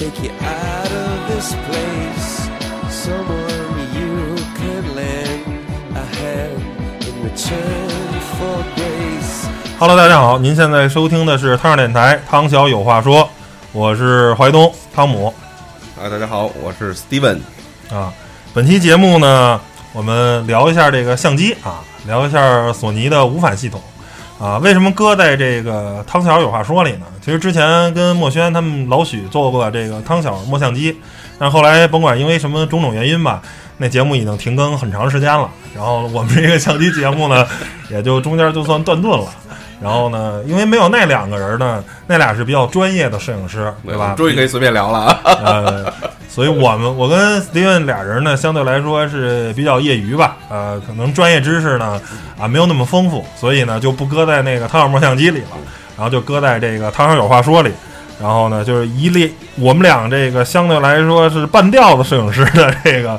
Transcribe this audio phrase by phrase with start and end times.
[0.00, 2.48] take you out of this place.
[2.88, 5.44] Someone you can lend
[5.94, 6.56] a hand
[7.06, 7.90] in return
[8.38, 9.46] for grace.
[9.78, 13.28] Hello，大家好，您现在收听的是汤上电台，汤小有话说，
[13.72, 15.34] 我是怀东汤姆
[15.98, 17.40] 啊，大家好，我是 Steven。
[17.90, 18.10] 啊。
[18.54, 19.60] 本期节目呢，
[19.92, 23.78] 我们聊一下这个相机啊，聊一下索尼的无反系统
[24.40, 24.58] 啊。
[24.58, 27.06] 为什么搁在这个汤小有话说里呢？
[27.20, 30.98] 其实之前跟墨轩他们老许做过这个汤小摸相机，
[31.38, 33.42] 但后来甭管因为什么种种原因吧，
[33.76, 35.48] 那节目已经停更很长时间了。
[35.74, 37.46] 然后我们这个相机节目呢，
[37.90, 39.26] 也就中间就算断顿了。
[39.80, 44.14] 然后呢，因为没有那两个人呢，那俩是比较专业的摄影师，对吧？
[44.14, 45.20] 终于可以随便聊了啊！
[45.24, 45.92] 呃，
[46.30, 52.00] 所以我们我跟 Steven 俩人呢，相对来说是比较业余吧，呃，可能专业知识呢
[52.38, 55.58] 啊没有那么丰富，所以呢就不搁在那个汤小莫相机里了，
[55.96, 57.72] 然后就搁在这个汤小有话说里。
[58.20, 63.18] 然后呢，就是一列我们俩这个相对来说是半吊子摄影师的这个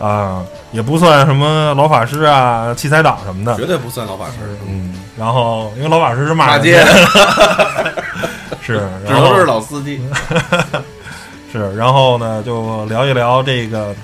[0.00, 0.42] 啊、
[0.72, 4.94] 也不算什么老法师啊、器材党什么的，绝对不算老法师，嗯。
[5.18, 6.92] 然后因为老法师是骂街的，
[8.62, 10.00] 是，只能是老司机。
[11.50, 13.94] 是，然后呢，就聊一聊这个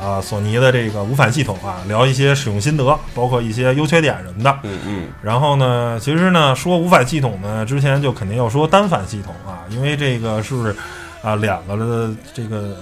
[0.00, 4.58] 啊、索尼的这个无反系统啊，聊一些使用心得，包括一些优缺点什么的。
[4.62, 10.76] 嗯嗯，然后呢，其实呢，说无反系统呢，之前就肯定要说单反系统啊，因为这个是
[11.22, 12.76] 啊两个的这个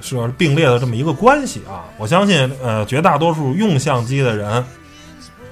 [0.00, 1.84] 是并列的这么一个关系啊。
[1.98, 4.64] 我相信呃，绝大多数用相机的人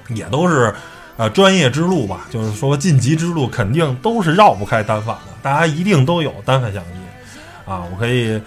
[0.09, 0.75] 也都是
[1.17, 6.98] 呃专业之路吧，就是说晋级之路肯定都是绕不开单反的，大家一定都有单反相机
[7.69, 7.85] 啊。
[7.93, 8.41] 我可以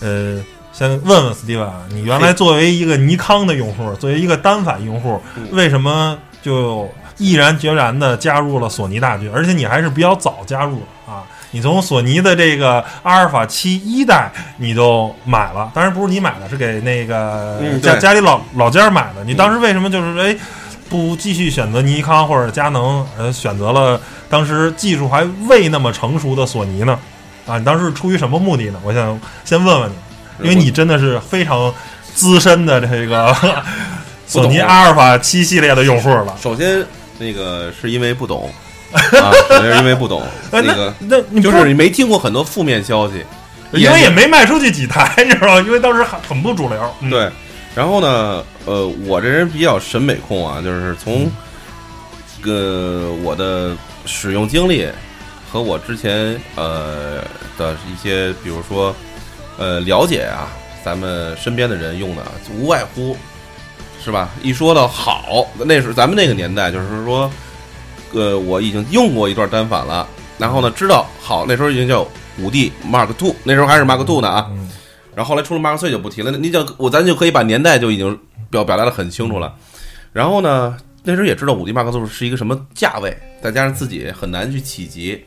[0.00, 0.42] 呃。
[0.74, 9.30] 先问问 Steven，啊你原来作为一个尼康的用户，作为一个单反用户，为什么就毅然决然的加入了索尼大军？
[9.34, 11.24] 而且你还是比较早加入的啊！
[11.50, 19.22] 你从索尼的这个阿尔法七一代你就买了，当然不是你买的，是给那个嗯家家里老老家买的。
[19.26, 20.34] 你当时为什么就是哎
[20.88, 24.00] 不继续选择尼康或者佳能，呃，选择了
[24.30, 26.98] 当时技术还未那么成熟的索尼呢？
[27.46, 28.78] 啊，你当时是出于什么目的呢？
[28.84, 29.94] 我想先问问你。
[30.42, 31.72] 因为你真的是非常
[32.14, 33.36] 资深的这个
[34.26, 36.34] 索尼阿尔法七系列的用户了。
[36.42, 36.84] 首先
[37.18, 38.50] 那个是因为不懂
[38.90, 40.20] 啊，首先是因为不懂
[40.50, 43.24] 哎那个，那你就是你没听过很多负面消息，
[43.72, 45.60] 因为也没卖出去几台，你知道吗？
[45.60, 46.94] 因为当时很很不主流。
[47.00, 47.30] 嗯、对。
[47.74, 51.30] 然后呢，呃，我这人比较审美控啊，就是从
[52.44, 53.76] 呃我的
[54.06, 54.88] 使用经历
[55.52, 57.22] 和我之前呃
[57.58, 58.94] 的一些，比如说
[59.58, 60.48] 呃了解啊，
[60.82, 62.22] 咱们身边的人用的，
[62.56, 63.14] 无外乎
[64.02, 64.30] 是吧？
[64.42, 67.30] 一说到好，那时候咱们那个年代，就是说，
[68.14, 70.08] 呃，我已经用过一段单反了，
[70.38, 72.08] 然后呢，知道好，那时候已经叫
[72.38, 74.50] 五 D Mark Two，那时候还是 Mark Two 呢啊。
[75.14, 79.54] 然后后来出了 Mark 3就不提了，那你就我咱就可以把年代就已经表表达的很清楚了。
[80.14, 80.74] 然后呢，
[81.04, 85.22] 那时候也知道五 D Mark Two 是一个什么价位，再加上自己很难去企及，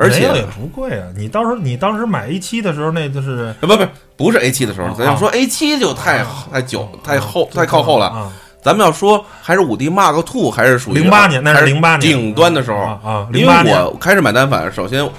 [0.00, 1.06] 而且也不贵啊。
[1.16, 8.06] 你当时你当时买 A 七的时候，那就是呃不不不是 A 七的时候啊，咱要说 A 七就太太久太厚太靠后了。
[8.06, 8.32] 啊。
[8.62, 15.12] 咱们要说还是五 D Mark Two 还是属于零八年那是还是08年顶端的时候啊啊因08年为我开始买单反，首先我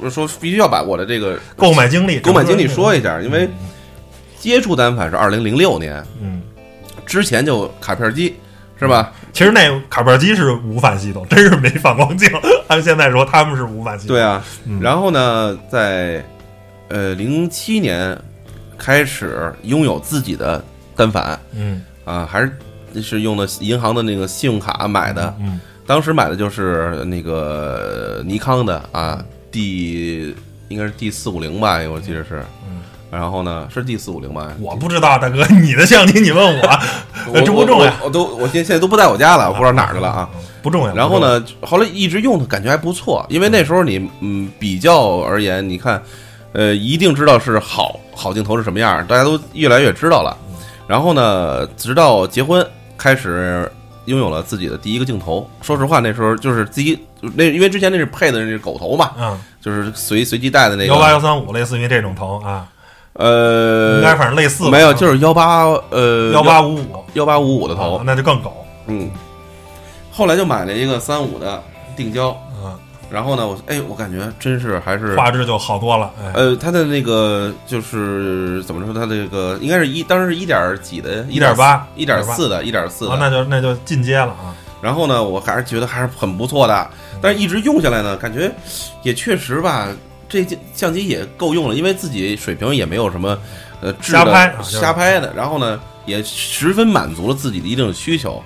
[0.00, 3.46] 我说必须要把我的这个购买经历，购买经历说一下，因为
[4.38, 6.40] 接触单反是二零零六年，嗯，
[7.04, 8.34] 之前就卡片机
[8.78, 9.12] 是吧？
[9.36, 12.26] 其实那卡片机是无反系统，真是没反光镜。
[12.68, 14.16] 按现在说，他们是无反系统。
[14.16, 16.24] 对啊，嗯然后呢，在
[16.88, 18.18] 呃零七年
[18.78, 20.64] 开始拥有自己的
[20.96, 30.34] 单反嗯啊，还是是用的银行的那个信用卡买的，嗯当时买的就是那个尼康的啊，，D
[30.68, 32.42] 应该是 D 四五零吧，我记得是。
[32.65, 32.65] 嗯
[33.16, 34.52] 然后呢，是 D 四五零吗？
[34.60, 36.80] 我不知道，大哥，你的相机你问我，
[37.32, 40.28] 我 这不重要，我我都我现现在都不在我家了，我不知道哪儿去了啊。
[40.62, 40.94] 不重要。
[40.94, 46.02] 然后呢，后来一直用的感觉还不错，因为那时候你嗯比较而言，你看，
[46.52, 50.36] 呃，一定知道是好好镜头是什么样，大家都越来越知道了。
[50.86, 52.64] 然后呢，直到结婚
[52.98, 53.70] 开始
[54.04, 55.48] 拥有了自己的第一个镜头。
[55.62, 56.98] 说实话，那时候就是自己
[57.34, 62.66] 那因为之前那是配的那是狗头嘛，嗯，就是随随机带的那个幺八幺个，三五类似于这种头啊，
[63.18, 67.04] 呃，应该反正类似没有，就是幺八呃幺八五五。
[67.14, 67.96] 幺八五五的头。
[67.96, 69.10] 啊，那就更狗，嗯，
[70.12, 71.62] 后来就买了一个三五的
[71.96, 72.74] 定焦，嗯，
[73.10, 78.92] 然后呢，我哎，我感觉真是还是画质就好多了，哎，呃，它的那个就是怎么说？
[78.92, 83.08] 它这个应该是一当时是一点几的，一点八一点四的，一点四。
[83.18, 84.52] 那就那就进阶了啊，
[84.82, 86.90] 然后呢，我还是觉得还是很不错的，
[87.22, 88.52] 但是一直用下来呢，感觉
[89.02, 89.88] 也确实吧，
[90.28, 93.38] 这相相机也够用了，因为自己水平也没有什么
[93.80, 98.42] 呃瞎拍瞎拍的，然后呢，也十分满足了自己的一定需求。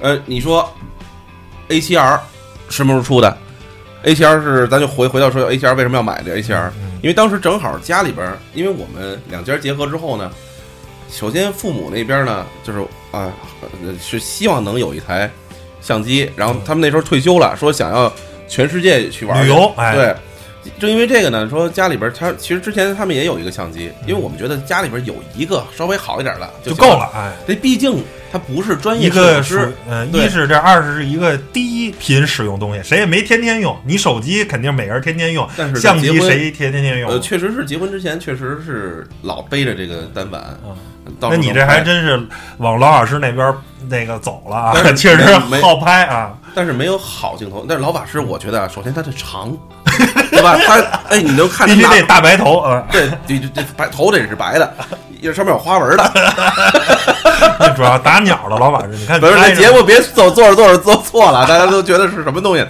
[0.00, 0.70] 呃，你说
[1.68, 2.20] A 七 R
[2.68, 3.36] 什么时候出的
[4.04, 6.72] ？A 七 R 是咱就回回到说 A 七 R 为什么要买这 A 七 R？
[6.82, 10.28] 嗯因为当时正好家里边，因为我们两家结合之后呢，
[11.08, 12.80] 首先父母那边呢，就是
[13.12, 15.30] 啊、呃是希望能有一台
[15.80, 18.12] 相机，然后他们那时候退休了，说想要
[18.48, 20.16] 全世界去玩儿旅游哎对。
[20.78, 27.32] 正因为这个呢，说家里边儿他其实之前他们也有一个相机，因为我们觉得家里边儿有一个稍微好一点的行就够了，哎。
[27.46, 33.76] 这毕竟他不是专业摄影师，呃，一是这，二是是一个低频使用东西，谁也没天天用。
[33.84, 37.10] 你手机肯定每个人天天用，但是相机谁天天天用？
[37.10, 40.58] 呃，确实是结婚之前确实是老背着这个单反，
[41.20, 42.20] 那你这还真是
[42.58, 43.54] 往老法师那边
[43.88, 46.36] 那个走了啊但， 确实没好拍啊。
[46.54, 47.64] 但是没有好镜头。
[47.68, 49.56] 但是老法师，我觉得啊，首先它的长，
[50.30, 50.56] 对吧？
[50.66, 54.72] 他哎，你能看必须它拿得大白头啊，对，这这这白头得是白的，
[55.20, 56.12] 也上面有花纹的。
[57.60, 62.66] 那主要打鸟的老板是，你看不是这节目别做做着做着做错了，大家都觉得是什么东西？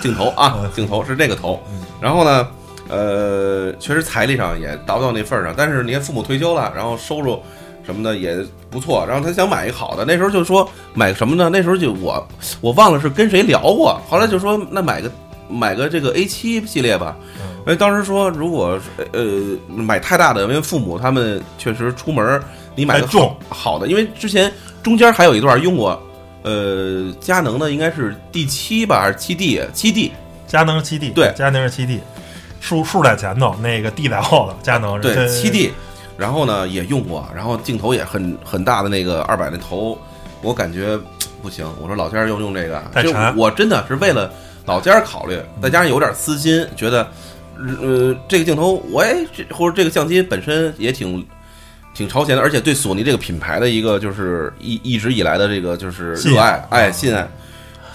[0.00, 1.60] 镜头啊嗯，镜头是这个头。
[2.00, 2.46] 然后呢，
[2.88, 7.42] 呃，确实财力上也达不到那份儿上，但是你看父母退休了，然后收入
[7.84, 8.36] 什么的也
[8.70, 11.48] 不错，然后他想买一个好的，那时候就说买个什么呢？
[11.50, 12.24] 那时候就我
[12.60, 15.10] 我忘了是跟谁聊过，后来就说那买个
[15.48, 17.16] 买个这个 A 七系列吧。
[17.40, 17.56] 嗯。
[17.60, 18.78] 因为当时说，如果
[19.12, 19.22] 呃
[19.68, 22.42] 买太大的，因为父母他们确实出门儿，
[22.74, 23.36] 你买个太重。
[23.48, 24.50] 好好的，因为之前
[24.82, 26.00] 中间还有一段用过，
[26.44, 30.12] 呃，佳能的应该是 D 七吧，还是七 D 七 D？
[30.46, 31.30] 佳能是七 D，对。
[31.36, 32.00] 佳能是七 D，
[32.58, 35.72] 数数在前头，那个 D 在后头，佳能是对七 D，
[36.16, 39.98] 然后呢也用过，然后镜头也很很大的那个二百那头，
[40.40, 40.98] 我感觉
[41.42, 43.36] 不行，我说老家儿用用这个，就太沉。
[43.36, 44.32] 我真的是为了
[44.68, 47.08] 老家儿考虑，再加上有点私心，觉得
[47.56, 51.26] 呃这个镜头我也这或者这个相机本身也挺。
[51.94, 57.26] 挺超前的，而且对索尼这个品牌的一个就是一一直以来的这个就是热爱，哎，啊信赖。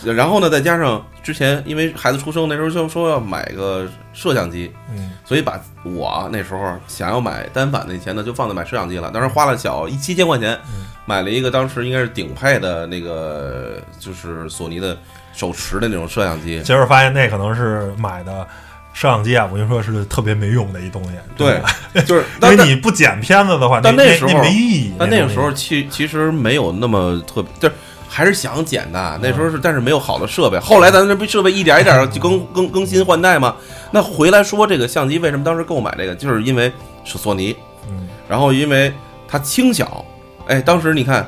[0.04, 9.10] 然后呢，再加上之前因为孩子出生那时候就说要买个摄像机，嗯所以把我那时候想要买单反的钱呢，就放在买摄像机了。
[9.10, 14.98] 当时花了小一七千块钱，嗯买了一个当时应该是顶配的那个，就是索尼的
[15.34, 16.62] 手持的那种摄像机。
[16.64, 18.48] 结果发现那可能是买的
[18.94, 21.12] 摄像机啊，我跟你说是特别没用的一东西。
[21.36, 21.70] 对吧，
[22.06, 24.94] 就是因为你不剪片子的话，但那时候那没意义。
[24.98, 27.76] 但那个时候其其实没有那么特别，就是
[28.08, 29.20] 还是想剪的。
[29.22, 30.60] 那时候是，但是没有好的设备。
[30.60, 33.56] 后来咱这不设备一点一点就更更更新换代吗。
[33.92, 36.72] 那回来说这个相机为什么当时购买这个，就是因为
[37.04, 37.56] 是索尼，
[37.90, 38.94] 嗯然后因为
[39.28, 40.06] 它轻巧，
[40.48, 41.28] 哎，当时你看，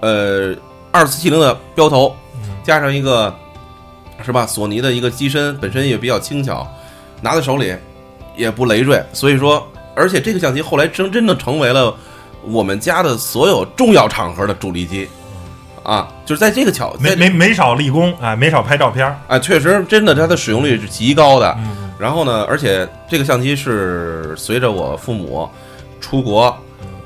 [0.00, 0.54] 呃，
[0.90, 2.27] 二四七零的标头嗯
[2.68, 3.34] 加上一个
[4.22, 6.68] 是吧，索尼的一个机身本身也比较轻巧，
[7.22, 7.74] 拿在手里
[8.36, 11.96] 也不累赘，所以说，而且这个相机后来真真的成为了
[12.42, 15.08] 我们家的所有重要场合的主力机。
[15.82, 19.18] 啊，就是在这个巧，没没没少立功啊，没少拍照片儿。
[19.26, 21.56] 啊，确实真的它的使用率是极高的。
[21.60, 25.48] 嗯然后呢，而且这个相机是随着我父母
[26.02, 26.54] 出国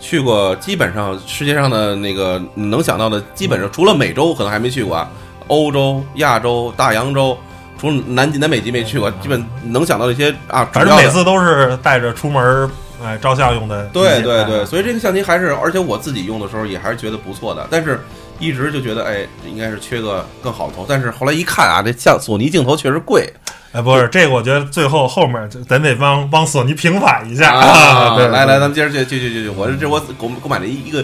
[0.00, 5.09] 去过，基本上世界上的那个能想到的，基本上除了美洲可能还没去过啊，
[5.49, 7.37] 欧洲、亚洲、大洋洲，
[7.78, 12.70] 除了南极、南北极没去过，基本能想到的一些啊，反正每次都是带着出门儿
[13.04, 13.87] 哎照相用的。
[13.87, 18.00] 对对对，哎所以这个相机还是，而且我自己用的时候也还是觉得不错的，但是
[18.38, 23.32] 一直就觉得哎，应该是缺个更好的头，但是后来一看啊，这像索尼镜头确实贵
[23.72, 28.14] 哎，不是这个，我觉得最后后面就咱得帮帮索尼平反一下啊！
[28.18, 31.02] 对，来来，咱们接着继续继续继续，我这这我购购买了一一个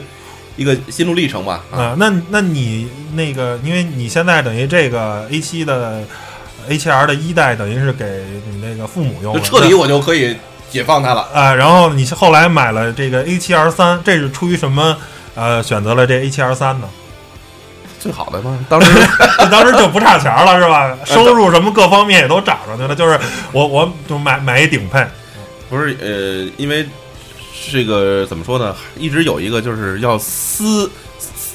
[0.59, 6.03] 一个心路历程吧啊，啊，那那你那个，因为你现在等于这个 A 七的
[6.69, 8.05] A 七 R 的一代，等于是给
[8.51, 10.37] 你那个父母用的，就彻底我就可以
[10.71, 11.29] 解放它了。
[11.33, 11.55] 啊。
[11.55, 14.97] 然后你后来买了这个 A 七 R 三，这是出于什么
[15.35, 16.89] 呃选择了这 A 七 R 三呢？
[18.01, 18.93] 最好的嘛，当时
[19.51, 20.97] 当时就不差钱了是吧？
[21.05, 23.19] 收入什么各方面也都涨上去了，就是
[23.53, 25.05] 我我就买买一顶配，
[25.69, 26.87] 不是呃，因为
[27.73, 30.91] 这个怎么说呢，一直有一个就是要私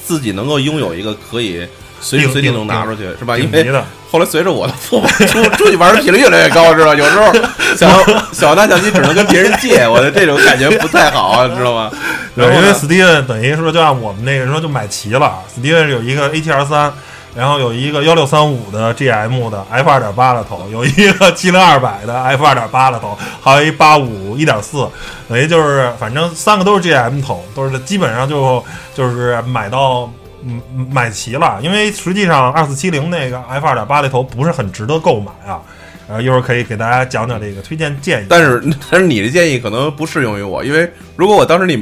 [0.05, 1.67] 自己能够拥有一个可以
[2.01, 3.37] 随时随地能拿出去，是吧？
[3.37, 3.71] 因为。
[4.11, 6.93] 后来随着我的父母出 出去玩的频率越来越高，是吧？
[6.93, 7.33] 有时候
[7.75, 7.89] 想
[8.31, 11.89] 想拿相机只能跟别人借，我的这种感觉不太好啊，知道吗？
[12.35, 16.93] 对，因为 Steven 等于说就按我们那个时候就买齐了，Steven 有一个 AT-R 三，
[17.35, 24.87] 然后有一个幺六三五的 GM 的 F 二点八的头，有一个七零二百的 F 二点八的头，还有一八五一点四，
[25.27, 28.63] 等于就是反正三个都是 GM 头，都是基本上就
[28.93, 30.11] 就是买到。
[30.45, 30.61] 嗯，
[30.91, 35.61] 买齐了，因为实际上二四七零那个 F 二点八那头不是很值得购买啊。
[36.09, 38.25] 呃，一会儿可以给大家讲讲这个推荐建议。
[38.27, 38.61] 但是
[38.91, 41.81] 但是你的建议可能不适用于我，因为如果我当时你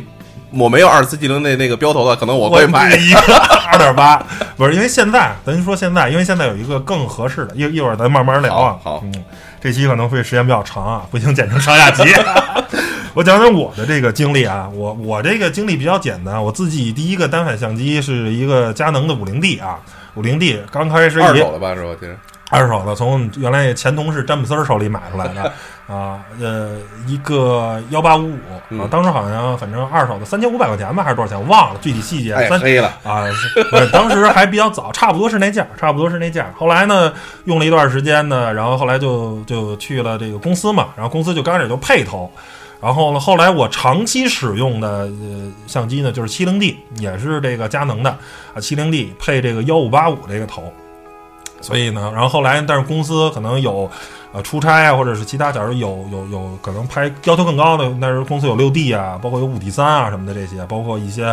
[0.51, 2.95] 我没有二四七零那那个标头的，可能我会买。
[2.95, 3.19] 一个
[3.71, 4.21] 二点八，
[4.57, 8.77] 不是因为现在，咱说现在，因为现在有一个更合适的，一一会儿咱慢慢聊啊。
[8.83, 9.13] 好好嗯，
[9.61, 12.03] 这期可能会时间比较长啊，不行剪成上下集。
[13.13, 19.79] 我讲讲我的这个经历啊，我我这个经历比较简单，我自己第一个单反相机是一个佳能的五零 D 啊，
[20.15, 21.89] 五零 D 刚开始也二手的吧，是吧？
[21.99, 22.17] 其实
[22.51, 25.41] 二手的，从原来前同事詹姆斯儿手里买出来的
[25.87, 26.77] 啊，呃，
[27.07, 31.39] 一个幺八五五啊嗯，当时好像反正二手的三千五百块钱吧，还是多少钱？
[31.39, 32.35] 我忘了具体细节。
[32.47, 36.53] 三太黑了，啊，是不是当时还比较早，差不多是那价，差不多是那价。
[36.57, 37.11] 后来呢，
[37.45, 42.29] 用了一段时间呢，然后后来就就去了这个公司嘛，然后公司就刚开始就配头，
[42.81, 48.09] 然后呢，后来我长期使用的呃相机呢，就是七零 D，也是这个佳能的
[48.53, 50.71] 啊，七零 D 配这个幺五八五这个头。
[51.61, 53.89] 所以呢，然后后来，但是公司可能有，
[54.33, 61.27] 呃，出差啊，或者是其他，假如有有有可能拍要求更高的，但是公司有六 D 啊，包括有五 D 三啊什么的这些，包括一些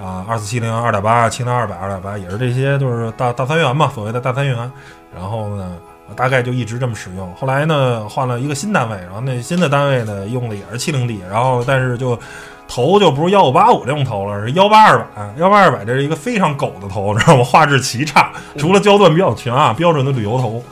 [0.00, 4.72] 啊二四七零、二点八、七零二百、二点八，也是这些，就是大大三元嘛，所谓的大三元。
[5.14, 5.76] 然后呢，
[6.14, 7.34] 大概就一直这么使用。
[7.34, 12.18] 后来呢，换了一个新单位，然后那新的单位呢用的也是七零 D，然后但是就
[12.68, 15.32] 头就不是幺五八五这种头了，是幺八二百。
[15.38, 17.42] 幺八二百这是一个非常狗的头， 知道吗？
[17.42, 20.62] 画质奇差，除了焦段比较全啊，标准的旅游头。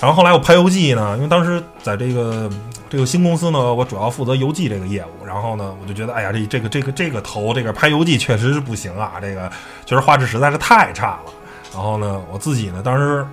[0.00, 2.48] 然后后来我拍游记呢，因为当时在这个
[2.88, 5.26] 这个新公司呢，我主要负责游记这个业务。
[5.26, 9.50] 然后呢，我就觉得，哎呀，这这个这个这个头，这个拍游记确实是不行啊，这个
[9.84, 11.32] 确实画质实在是太差了。
[11.74, 13.26] 然后呢，我自己呢，当时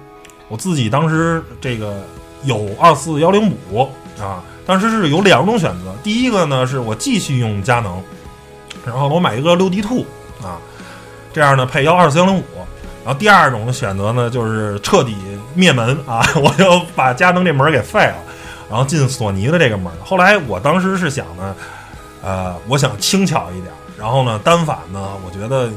[0.48, 2.02] 我自己当时这个
[2.44, 3.88] 有二四幺零五
[4.20, 5.94] 啊，当时是有两种选择。
[6.04, 8.02] 第一个呢，是我继续用佳能，
[8.86, 10.06] 然后我买一个六 D Two
[10.42, 10.58] 啊，
[11.32, 12.44] 这样呢配幺二四幺零五。
[13.06, 15.18] 然后第二种选择呢，就是彻底
[15.54, 18.16] 灭门啊， 我就把佳能这门给废了，
[18.70, 19.92] 然后进索尼的这个门。
[20.06, 21.54] 后来我当时是想呢，
[22.24, 25.70] 呃，我想轻巧一点，然后呢单反呢，我觉得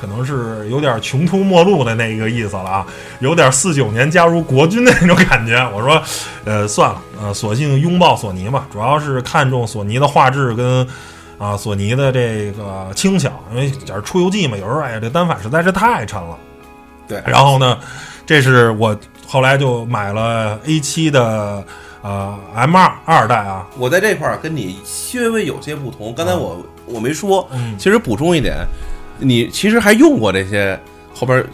[0.00, 2.86] 可能是有点穷途末路的那个意思了啊，
[3.18, 5.56] 有点四九年加入国军的那种感觉。
[5.74, 6.02] 我说，
[6.44, 10.86] 呃，算了，呃，索性拥抱索尼吧，主要是看重索尼的画质跟。
[11.40, 16.36] 啊，索尼的这个轻巧，因为假如出游记嘛，有时候哎呀，这单反实在是太沉了。
[17.08, 17.78] 对然后呢，
[18.26, 18.94] 这是我
[19.26, 21.64] 后来就买了 A 七的
[22.02, 26.12] 呃 M 二二代啊，我在这块儿跟你稍微有些不同。
[26.14, 28.58] 刚才我我没说，嗯，其实补充一点，
[29.20, 30.78] 你其实还用过这些
[31.14, 31.44] 后边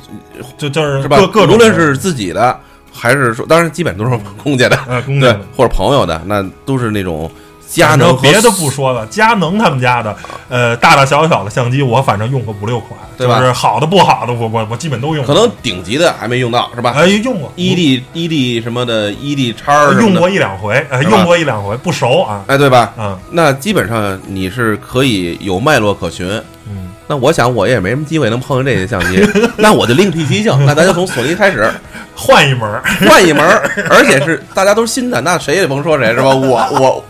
[0.56, 1.16] 就就是是吧？
[1.18, 2.58] 各各种无论是自己的，
[2.92, 7.30] 还是说，当然基本都是公家的，对呃公家的，或者朋友的，那都是那种
[7.68, 10.16] 佳能和别的不说了，佳能他们家的
[10.48, 15.34] 呃大大小小的相机，我反正用过五六款，对吧就是好的不好的，我我我基本都用过。
[15.34, 16.92] 可能顶级的还没用到，是吧？
[16.96, 22.94] 哎用过 ED ED 什么的，ED 叉用过一两回，呃用过一两回，不熟啊，哎，对吧？
[22.98, 26.26] 嗯那基本上你是可以有脉络可循。
[26.68, 29.24] 嗯，那我想我也没什么机会能碰上这些相机，
[29.56, 30.66] 那我就另辟蹊径。
[30.66, 31.70] 那咱就从索尼开始
[32.16, 36.34] 换一门儿，换一门儿，而且是大家都是新的，那谁也甭说谁是吧？
[36.34, 37.04] 我我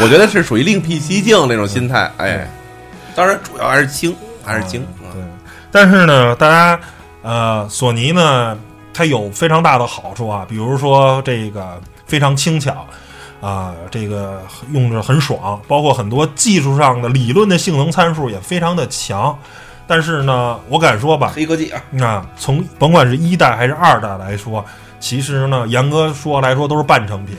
[0.00, 2.10] 我觉得是属于另辟蹊径那种心态。
[2.18, 2.48] 哎，
[3.14, 4.14] 当然主要还是轻，
[4.44, 4.82] 还是轻。
[4.82, 5.22] 啊对，
[5.72, 6.78] 但是呢，大家
[7.22, 8.56] 呃，索尼呢，
[8.94, 12.86] 它有非常大的好处啊，比如说这个非常轻巧
[13.40, 14.42] 啊、这个
[14.72, 19.38] 用着很爽，包括很多技术上的理论的性能参数也非常的强。
[19.86, 24.64] 但是呢，我敢说吧，黑科技啊，啊，从甭管是一代还是二代来说，
[25.00, 27.36] 其实呢，严格说来说都是半成品，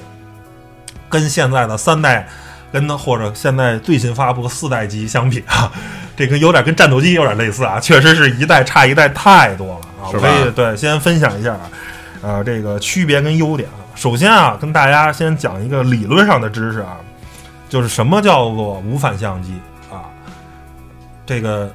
[1.07, 2.27] 跟现在的三代，
[2.73, 5.71] 跟或者现在最新发布的四代机相比啊，
[6.17, 10.07] 这个有点跟战斗机有点类似啊，确实是一代差一代太多了啊。
[10.07, 11.69] 我是吧可以对先分享一下啊，
[12.21, 13.79] 呃，这个区别跟优点啊。
[13.95, 16.97] 首先啊，跟大家先讲一个理论上的知识啊，
[17.69, 19.53] 就是什么叫做无反相机
[19.91, 20.09] 啊？
[21.25, 21.71] 这个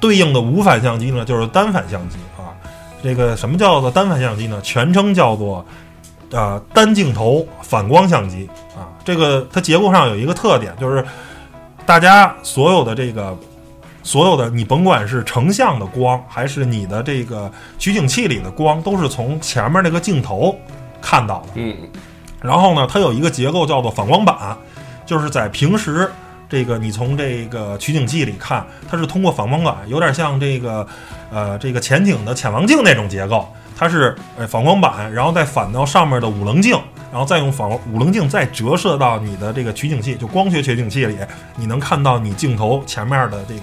[0.00, 2.48] 对应的无反相机呢，就是单反相机啊。
[3.02, 4.60] 这个什么叫做单反相机呢？
[4.62, 5.64] 全称叫做
[6.30, 8.88] 呃单镜头反光相机啊。
[9.04, 11.04] 这个它结构上有一个特点，就是
[11.84, 13.36] 大家所有的这个
[14.02, 20.58] 所有的你甭管是成像的光，还是你的这个取景器里的光，都是从前面那个镜头
[21.00, 21.48] 看到的。
[21.54, 21.76] 嗯
[22.40, 24.56] 然后呢，它有一个结构叫做反光板，
[25.04, 26.08] 就是在平时
[26.48, 30.86] 这个你从这个取景器里看，它是通过反光板，有点像这个
[31.32, 41.18] 呃这个潜艇的潜望镜那种结构，它是呃反光板，然后再反到上面的五棱镜，然后再用反五棱镜再折射到你的这个取景器，就光学取景器里，
[41.56, 43.62] 你能看到你镜头前面的这个。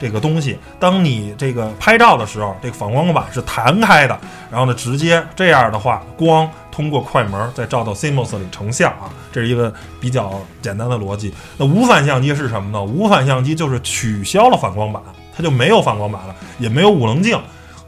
[0.00, 4.18] 这个东西，当你这个拍照的时候，这个反光板是弹开的，
[4.50, 11.34] 然后呢，直接这样的话，光通过快门再照到 CMOS 里成像啊，这是一个比较简单的逻辑。
[11.58, 12.82] 那无反相机是什么呢？
[12.82, 15.02] 无反相机就是取消了反光板，
[15.36, 17.38] 它就没有反光板了，也没有五棱镜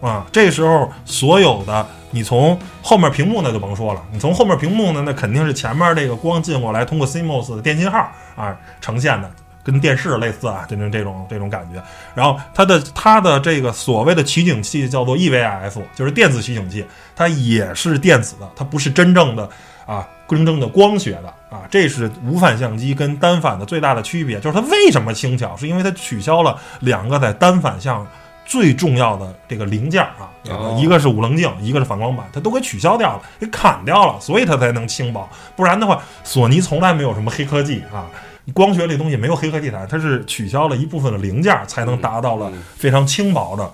[0.03, 0.27] 啊。
[0.31, 7.99] 这时候所有的你从后面屏幕那就甭说了，你从后面屏幕呢，那肯定是前面这个光进过来，通过 CMOS 的电信号
[8.37, 9.31] 啊呈现的。
[9.65, 11.83] 跟电视类似啊，这种这种这种感觉。
[12.15, 19.49] 然后它的它的这个所谓的取景器叫做 EVF，就是电子取景器，它也是电子的，它不是真正的
[19.87, 21.63] 啊真正的光学的啊。
[21.71, 28.07] 这是无反相机跟单反的最大的区别，就是它为什么轻巧，是因为它取消了两个在单反上
[28.45, 35.29] 最重要的这个零件啊，哦一个是五棱镜，一个是反光板，它都给取消掉了，给砍掉了，所以它才能轻薄。
[35.55, 38.07] 不然的话，索尼从来没有什么黑科技啊。
[38.53, 43.65] 光学这东西没有黑科技台，它是取消了一部分的零件，才能达到了非常轻薄的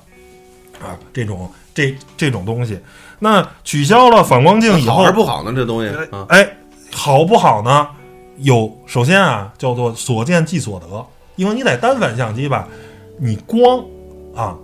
[0.86, 2.78] 啊这种这这种东西。
[3.18, 5.52] 那取消了反光镜以后好后还是不好呢？
[5.54, 6.48] 这东西啊，哎，
[6.92, 7.88] 好不好呢？
[8.36, 12.68] 有，首先啊，叫做所见即所得，因为你在单反相机吧，
[13.18, 13.82] 你光
[14.36, 14.56] 啊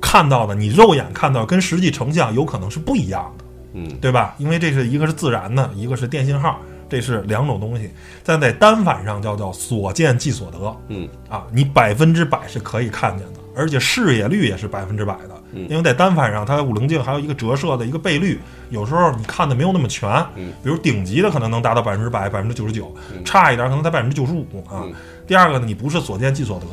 [0.00, 3.44] 看到的，你肉眼看到跟实际成像有可能是不一样的，
[3.74, 4.34] 嗯对吧？
[4.38, 6.58] 因为这是一个是自然的，一个是电信号，
[6.92, 7.90] 这是两种东西。
[8.22, 15.30] 但在单反上叫叫所见即所得，嗯啊，你百分之百是可以看见的，而且视野率也是百分之百的。
[15.54, 18.38] 嗯因为在单反上，它五棱镜还有一个折射的一个倍率，
[18.70, 20.10] 有时候你看的没有那么全。
[20.36, 24.92] 嗯比如顶级的可能能达到百分之百、百分之九十九，嗯差一点可能才百分之九十五啊嗯。
[25.26, 26.66] 第二个呢，你不是所见即所得，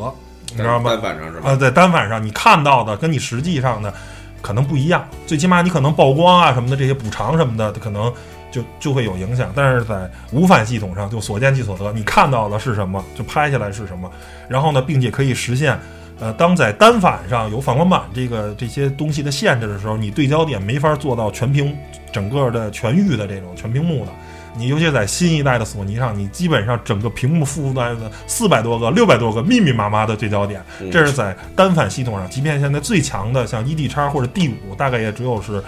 [0.51, 0.91] 你知道吗？
[0.91, 1.49] 单反上是吧？
[1.49, 3.93] 呃，在单反上你看到的跟你实际上的
[4.41, 8.11] 可能不一样，最起码你可能曝光啊什么的这些补偿什么的，可能
[8.51, 9.51] 就就会有影响。
[9.55, 14.09] 但是在无反系统上，就所见即所得，你看到的是什么，就拍下来是什么。
[14.47, 15.79] 然后呢，并且可以实现，
[16.19, 21.75] 呃，当在单反上有反光板这个这些东西的限制的时候，你对焦点没法做到全屏
[22.11, 24.11] 整个的全域的这种全屏幕的。
[24.57, 35.63] 你尤其在新一代的索尼上，你基本上整个屏幕覆盖的四百多个、六百多个密密麻麻的对焦点，嗯这是在单反系统上，即便现在最强的像 ED 叉或者 D 五，大概也只有是，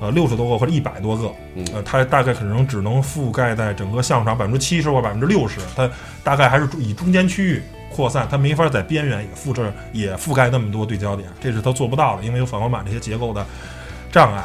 [0.00, 5.90] 呃六十多个或者一百多个，嗯呃，它大概可能只能覆盖在整个像场百分之七十或百分之六十，它
[6.22, 13.46] 大概还是以中间区域扩散，它没法在边缘也复制也覆盖那么多对焦点，这是它做不到的，因为有反光板这些结构的
[14.12, 14.44] 障碍。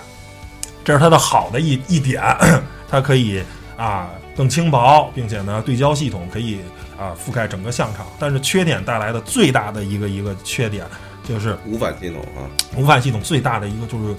[0.83, 2.23] 这是它的好的一一点，
[2.89, 3.43] 它可以
[3.77, 6.59] 啊更轻薄，并且呢对焦系统可以
[6.97, 8.07] 啊覆盖整个相场。
[8.17, 10.83] 但是缺点带来的最大的一个一个缺点
[11.23, 14.15] 就是无反系统啊，无反系统最大的一个就是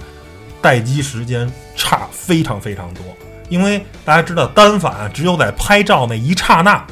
[0.62, 3.05] 待机时间差非常非常多。
[3.48, 6.83] 因为大家知道单反只有在拍照那一刹那，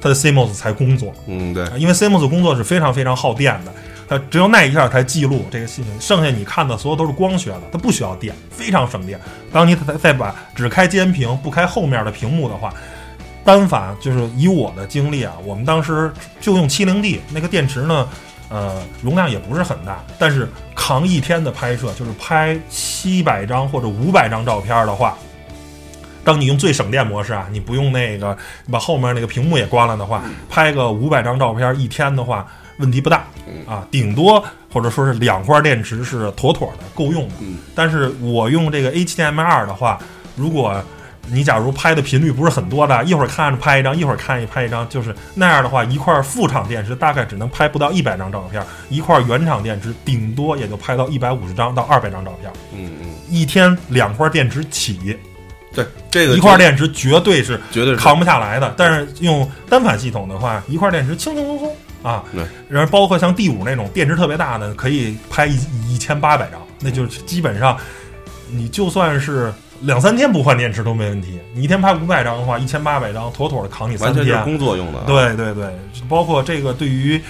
[0.00, 3.72] 它的 CMOS 才工作，嗯对，因为 CMOS 工作是非常非常耗电的，
[4.08, 9.18] 它只有那一下才记录这个信息，剩下你看的所有都是光学的，它不需要电，非常省电。
[9.52, 12.72] 当你再再把只开监屏不开后面的屏幕的话，
[13.44, 18.08] 单反就是以我的经历啊，我们当时就用 70D 那个电池呢，
[18.48, 25.16] 呃，容量也不是很大，但是扛一天的拍摄，就是拍七百张或者五百张照片的话。
[26.24, 32.44] 当你用最省电模式啊，你不用那个你把后面那个屏幕也关了的话，拍个五百张照片一天的话，
[32.78, 33.24] 问题不大
[33.64, 37.34] 啊，顶多或者说是两块电池是妥妥的够用的。
[37.40, 40.00] 嗯但是我用这个 A 七 M 二的话，
[40.34, 40.82] 如果
[41.30, 55.16] 你假如拍的频率不是很多的，一会儿看着拍一张，一会儿看一拍一张，就是那样的话，一块副厂电池大概只能拍不到一百张照片，一块原厂电池顶多也就拍到一百五十张到二百张照片，嗯嗯，一天两块电池起，
[55.74, 58.72] 对，这个一块电池绝对是绝对是扛不下来的。
[58.76, 62.24] 但是用单反系统的话，一块电池轻轻松松啊。
[62.32, 67.76] 对，然后包括像 D 五那种电池特别大的，可以拍一一千八百张，那就是基本上
[68.48, 69.52] 你就算是
[69.86, 71.38] 两三天不换电池都没问题。
[71.54, 74.42] 你一天拍五百张的话，一千八百张妥妥的扛你三完全。
[74.42, 75.72] 工作用的啊，对对对，
[76.08, 77.22] 包括这个对于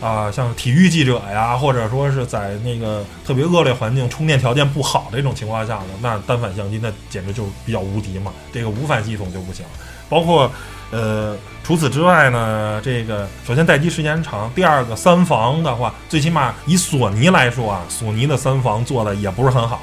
[0.00, 8.32] 啊、像体育记者呀，或者说是在那个特别恶劣环境、充电条件不好的这种情况下呢，那单反相机那简直就是比较无敌嘛。
[8.52, 9.64] 这个无反系统就不行。
[10.08, 10.48] 包括
[10.92, 19.82] 呃，除此之外呢，这个首先待机时间长，第二个三防的话，最起码以索尼来说啊，索尼的三防做的也不是很好。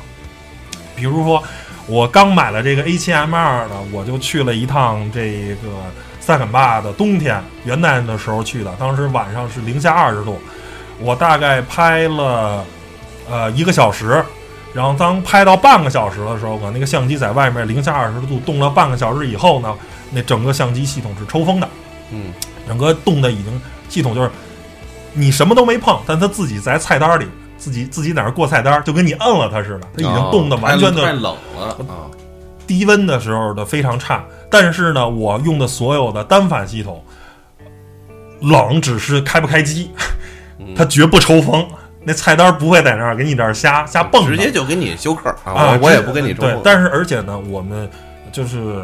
[0.95, 1.43] 比如说，
[1.91, 5.67] 我刚买了这个 A7M2 的，我就去了一趟这个
[6.21, 10.39] 萨肯坝的冬天元旦的时候去的，当时晚上是零下二十度，
[10.99, 12.63] 我大概拍了
[13.29, 14.23] 呃一个小时。
[14.73, 19.75] 然后当拍到半个小时的时候，我那个相机在外面零下二十度冻了半个小时以后呢，
[20.11, 21.67] 那整个相机系统是抽风的，
[22.11, 22.31] 嗯，
[22.65, 24.31] 整个冻的已经系统就是
[25.11, 27.27] 你什么都没碰，但它自己在菜单里
[27.61, 32.09] 自己自己在那过菜单，就跟你摁了它似的，它已经冻得完全的哦太冷了啊，
[32.65, 34.25] 低温的时候的非常差。
[34.49, 37.03] 但是呢，我用的所有的单反系统，
[38.41, 39.91] 冷只是开不开机，
[40.57, 41.63] 嗯它绝不抽风。
[42.03, 45.53] 那菜单不会在那儿给你这儿瞎瞎蹦，直接就给你休克啊！
[45.53, 47.87] 啊，我我也不跟你周对，但是而且呢，我们
[48.31, 48.83] 就是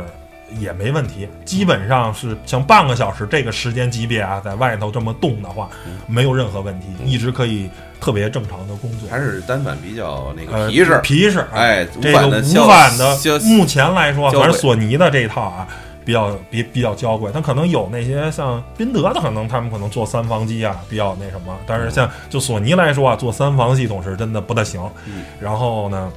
[0.60, 5.68] 也没问题，基本上是像半个小时这个时间级别啊，在外头这么冻的话，
[6.06, 7.68] 没有任何问题，一直可以
[8.00, 9.10] 特别正常的工作。
[9.10, 15.68] 还是单反比较那个呃，皮实，皮实，哎，这个无无反的目前来说，反正索尼的这一套啊，
[16.06, 17.32] 比较比比较娇贵。
[17.34, 21.56] 它可能有那些像宾得的，可能他们可能做三防机啊，比较那什么。
[21.66, 24.82] 但是像就索尼来说啊，做三防系统是真的不大行。
[25.06, 26.12] 嗯然后呢，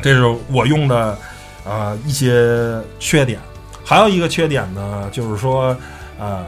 [0.00, 1.18] 这是我用的
[1.64, 3.38] 呃一些缺点。
[3.84, 5.76] 还有一个缺点呢，就是说
[6.18, 6.42] 呃，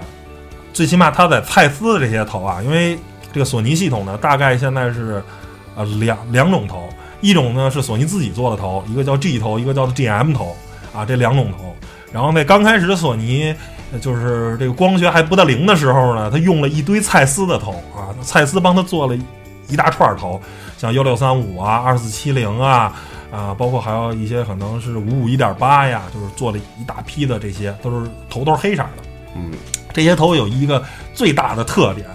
[0.72, 2.98] 最起码它在蔡司的这些头啊，因为
[3.36, 5.22] 这个索尼系统呢，大概现在是
[5.74, 6.88] 呃两两种头。
[7.20, 10.56] 一种呢是索尼自己做的头，一个叫 G 头，一个叫 GM 头
[10.90, 11.76] 啊，这两种头。
[12.10, 13.54] 然后那刚开始索尼
[13.92, 19.14] 呃就是这个光学还不大灵的时候呢，他用了一堆蔡司的头啊，蔡司帮他做了
[19.68, 20.40] 一大串头，
[20.78, 22.94] 像幺六三五啊、二四七零啊
[23.30, 29.02] 啊，包括还有一些可能是五五一点八呀，就是做了一大批的这些，都是头都是黑色的。
[29.34, 29.50] 嗯
[29.92, 30.82] 这些头有一个
[31.14, 32.06] 最大的特点，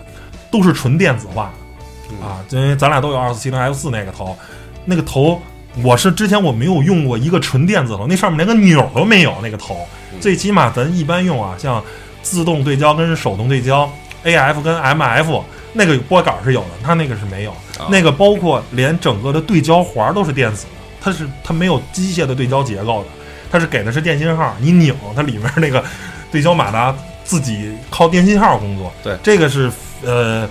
[0.52, 2.26] 都是纯电子化的。
[2.26, 4.38] 啊，因为咱俩都有二四七零 F 四那个头，
[4.84, 5.42] 那个头
[5.82, 9.88] 我是之前我没有用过一个纯电子头，那上面连个钮都没有，那个头
[10.20, 11.82] 最起码咱一般用啊，像
[12.22, 13.90] 自动对焦跟手动对焦
[14.26, 17.88] ，AF 跟 MF 那个拨杆是有的，它那个是没有，啊。
[17.90, 23.08] 那个包括连整个的对焦环都是电子的，它是它没有机械的对焦结构的，
[23.50, 25.82] 它是给的是电信号，你拧它里面那个
[26.30, 28.92] 对焦马达自己靠电信号工作。
[29.02, 29.18] 对。
[29.24, 29.72] 这个是
[30.06, 30.50] 呃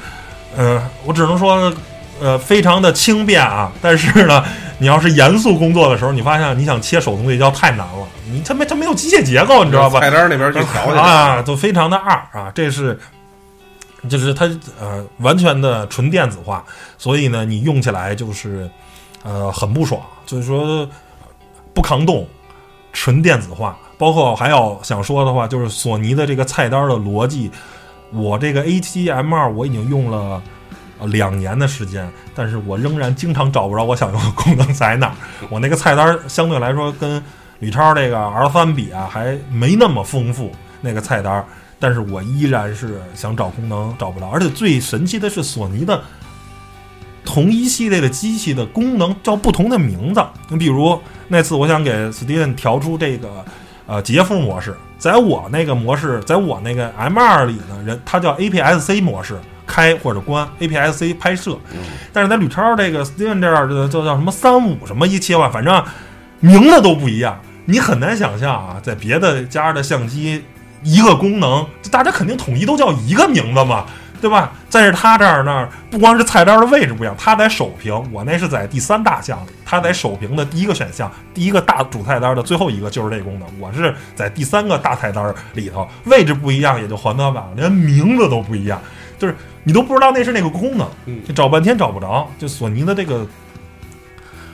[0.56, 1.72] 呃，我只能说
[2.20, 4.44] 呃非常的轻便啊，但是呢，
[4.78, 10.00] 你要是严肃工作的时候，你发现你想切手动对焦太难了，你它没它没有机械结构，你知道吧？
[10.00, 12.98] 菜单那边去调去啊，就非常的二啊，这是。
[14.08, 14.46] 就是它
[14.80, 16.64] 呃完全的纯电子化，
[16.96, 18.66] 所以呢你用起来就是
[19.22, 20.88] 呃很不爽，就是说
[21.74, 22.26] 不抗冻，
[22.94, 23.76] 纯电子化。
[23.98, 27.50] 包括还要想说的话，就是索尼的这个菜单的逻辑，
[28.12, 30.42] 我这个 A7M2 我已经用了
[31.06, 35.14] 两年的时间，但是我仍然经常找不着我想用的功能在哪儿。
[35.48, 37.22] 我那个菜单相对来说跟
[37.60, 41.44] 吕超这个 R3 比啊，还没那么丰富那个菜单，
[41.78, 44.28] 但是我依然是想找功能找不着。
[44.28, 46.02] 而且最神奇的是，索尼的
[47.24, 50.22] 同一系列的机器的功能叫不同的名字。
[50.48, 53.44] 你比如那次我想给 Steven 调出这个
[53.86, 59.36] 呃杰夫模式，在我那个模式，在我那个 M 二里呢，人它叫 APS-C 模式。
[59.72, 61.56] 开或者关 APS-C 拍摄，
[62.12, 65.80] 但是在吕超这个 Steven 这儿的就叫什么三五什么一切换，反正
[66.40, 70.42] 名字都不一样，你很难想象啊，在别的家的相机
[70.82, 73.86] 一个功能，大家肯定统一都叫一个名字嘛，
[74.20, 74.52] 对吧？
[74.70, 88.80] 但是他这儿那儿不光是菜单的位置不一样，他在首屏，我那是在第三大项里，他在首屏的第一个选项，第一个大主菜单的最后一个就是这功能，我是在第三个大菜单里头，位置不一样也就还得吧，连名字都不一样，
[89.18, 93.26] 就是你都不知道那是那个功能，嗯就找半天找不着，就索尼的这个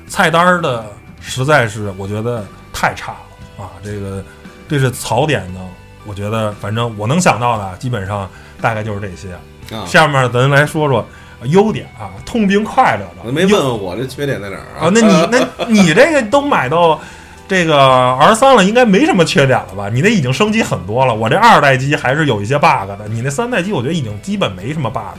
[0.07, 0.87] 菜单的
[1.21, 3.71] 实在是我觉得太差了啊！
[3.83, 4.25] 这个
[4.69, 5.61] 这是槽点呢，
[6.07, 9.37] 我觉得反正我能想到的，基本上大概就是这些。
[9.73, 9.85] 啊！
[9.87, 11.07] 下面咱来说说
[11.45, 13.33] 优点啊，痛并快乐着。
[13.33, 14.91] 没问问我这缺点在哪儿啊？
[14.93, 17.01] 那你那你这个都买到
[17.49, 17.79] 这个
[18.21, 19.89] R 三了，应该没什么缺点了吧？
[19.89, 25.19] 你那已经升级很多了，我这二代机还是有一些 bug 的，你那三代机我觉得已经基本没什么 bug 了。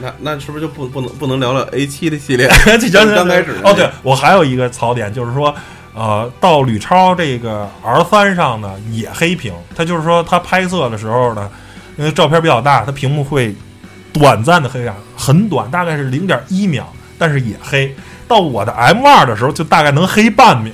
[0.00, 2.48] 那那是不是就不不能不能聊聊 A 七的系列？
[2.78, 5.52] 这真刚开始哦，对我还有一个槽点就是说，
[5.92, 11.50] 呃，到吕超这个 R 三上呢也黑屏，它就是说它拍摄的时候呢，
[11.96, 13.52] 因为照片比较大，它屏幕会
[14.18, 16.84] 短暂的黑暗，很短，大概是零点一秒，
[17.16, 17.94] 但是也黑。
[18.26, 20.72] 到我的 M 二的时候就大概能黑半秒，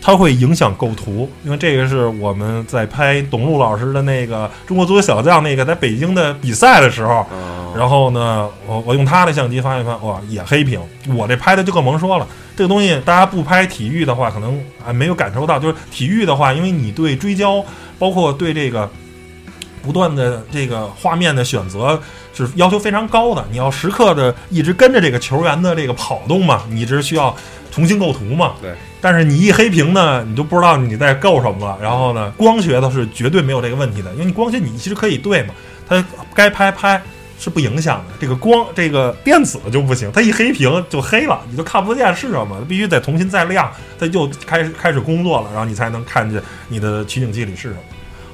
[0.00, 10.78] 它会影响构图，因为这个是我们在拍董路老师的那个中国足球小将那个在北京的比赛的时候，嗯然后呢，我我用他的相机翻一翻，哇，也黑屏。
[11.16, 15.58] 我这拍的就更甭说了，这个东西大家不拍体育的话，可能还没有感受到。
[15.58, 17.64] 就是体育的话，因为你对追焦，
[17.98, 18.88] 包括对这个
[19.82, 22.00] 不断的这个画面的选择
[22.32, 27.34] 是要求非常高的，你要时刻的一直跟着这个球员的这个跑动嘛，你一直需要
[27.70, 28.54] 重新构图嘛。
[28.60, 28.72] 对。
[29.00, 31.76] 但是你一黑屏呢，你就不知道你在构什么了。
[31.82, 35.54] 然后呢，光学的是绝对没有这个问题的，因为你光学你其实可以对嘛，
[35.88, 37.02] 它该拍拍。
[37.38, 43.68] 是不影响的，这个光这个电子的就不行，它一黑屏就黑了，你就看不见是什么，必须得重新再亮，
[43.98, 47.80] 它就开始开始工作了，然后你才能看见你的取景器里是什么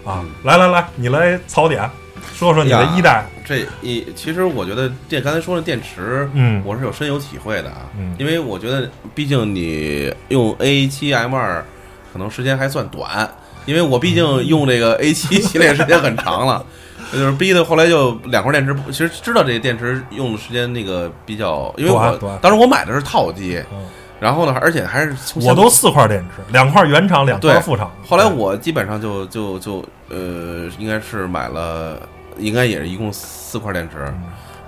[0.08, 0.24] 啊！
[0.42, 1.88] 来来来，你来槽点，
[2.34, 3.26] 说说你的一代。
[3.44, 11.64] 这一其实我觉得电刚才说的电池，嗯我是有深有体会的啊，嗯因为我觉得毕竟你用 A 七 M 二
[12.12, 13.28] 可能时间还算短，
[13.66, 16.64] 因为我毕竟用这个 A 七系列时间很长了。
[17.10, 18.76] 就是逼的，后来就两块电池。
[18.88, 23.78] 其实知道这个电池用的时间那个比较，因为我当时我买的是套机，嗯
[24.20, 27.90] 然后呢，而且还是从我都四块电池，两块原厂，两块对副厂。
[28.06, 32.00] 后来我基本上就就就呃，应该是买了，
[32.38, 34.12] 应该也是一共四块电池。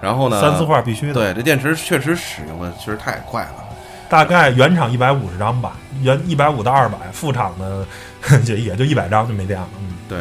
[0.01, 1.15] 然后呢，三四块必须的。
[1.15, 3.65] 对，这电池确实使用的确实太快了。
[4.09, 7.87] 大概原厂一百五十张吧，原一百五到二百，副厂的
[8.43, 9.69] 就也就一百张就没电了。
[9.81, 10.19] 嗯，对，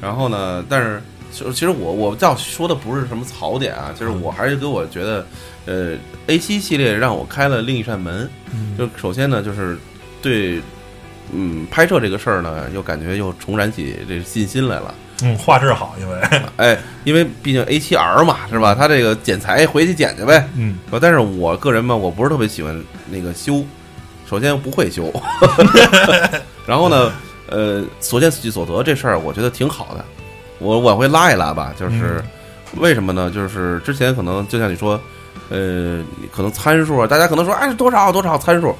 [0.00, 5.26] 然后呢，但是就其实我我倒说的不是什么槽点啊，就是我还是给我觉得，
[5.66, 5.94] 呃
[6.26, 8.28] ，A 七系列让我开了另一扇门。
[8.52, 9.76] 嗯就首先呢，就是
[10.22, 10.60] 对，
[11.32, 14.94] 嗯，拍摄这个事儿呢，又感觉又重燃起这信心来了。
[15.22, 16.20] 嗯，画质好，因为
[16.56, 18.74] 哎，因为毕竟 A 七 R 嘛，是吧？
[18.74, 20.48] 它这个剪裁回去剪去呗。
[20.56, 23.64] 嗯呃但是我个人嘛，我不是特别喜欢那个修，
[24.28, 25.12] 首先不会修，
[26.66, 27.12] 然后呢，
[27.48, 30.04] 呃，所见即所得这事儿，我觉得挺好的。
[30.58, 32.22] 我往回拉一拉吧，就是、
[32.76, 33.30] 为什么呢？
[33.30, 35.00] 就是之前可能就像你说，
[35.50, 36.02] 呃，
[36.32, 38.74] 可能参数啊，大家可能说啊是多少多少参数，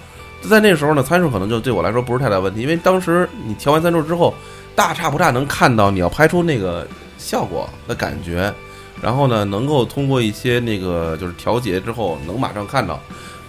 [0.49, 4.33] 在那个时候呢，参数可能就对我来说不是太大问题，因为当时你调完参数之后，
[4.75, 6.87] 大差不差能看到你要拍出那个
[7.19, 8.53] 效果的感觉，
[9.03, 12.99] 然后呢，能够通过一些那个就是调节之后，能马上看到。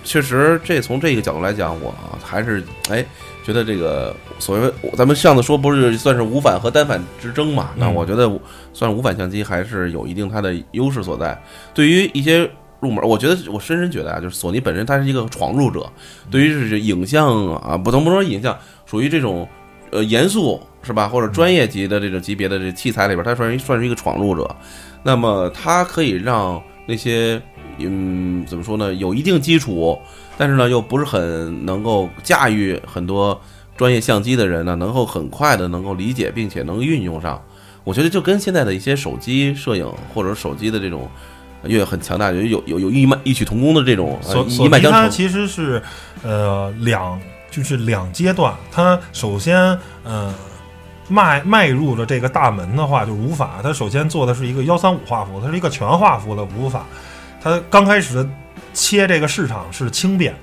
[0.03, 1.91] 确实，这从这个角度来讲，我
[2.23, 3.03] 还是哎
[3.43, 7.71] 觉得这个所谓咱们上次说不是算是无反和单反之争嘛？
[7.75, 8.29] 那我觉得
[8.71, 11.35] 算是无反相机还是有一定它的优势所在。
[11.73, 12.47] 对于一些
[12.85, 15.91] 入门，我觉得我深深觉得啊，就是索尼本身它是一个闯入者，
[16.29, 19.49] 对于是影像啊，不能不说影像，属于这种
[19.89, 24.55] 呃严肃是吧，或者专业级的这种级别的这器材里边，它算是算是一个闯入者。
[25.01, 27.41] 那么它可以让那些
[27.79, 29.97] 嗯怎么说呢，有一定基础，
[30.37, 33.39] 但是呢又不是很能够驾驭很多
[33.75, 37.43] 专业相机的人呢，能够很快的能够理解并且能运用上。
[37.83, 41.07] 我觉得就跟现在的一些手机摄影或者手机的这种
[41.67, 45.09] 也很强大，有有有有一脉异曲同工的这种呃索一索尼它脉相承。
[45.09, 45.81] 其实是
[46.23, 47.19] 呃两
[47.51, 49.57] 就是两阶段，它首先
[50.03, 50.33] 呃
[51.07, 56.85] 迈迈入了这个大门的话，就是无法，它首先做的是一个幺三五画幅，它是一个全画幅的无法，
[57.41, 58.29] 它刚开始的
[58.73, 60.33] 切这个市场是轻便。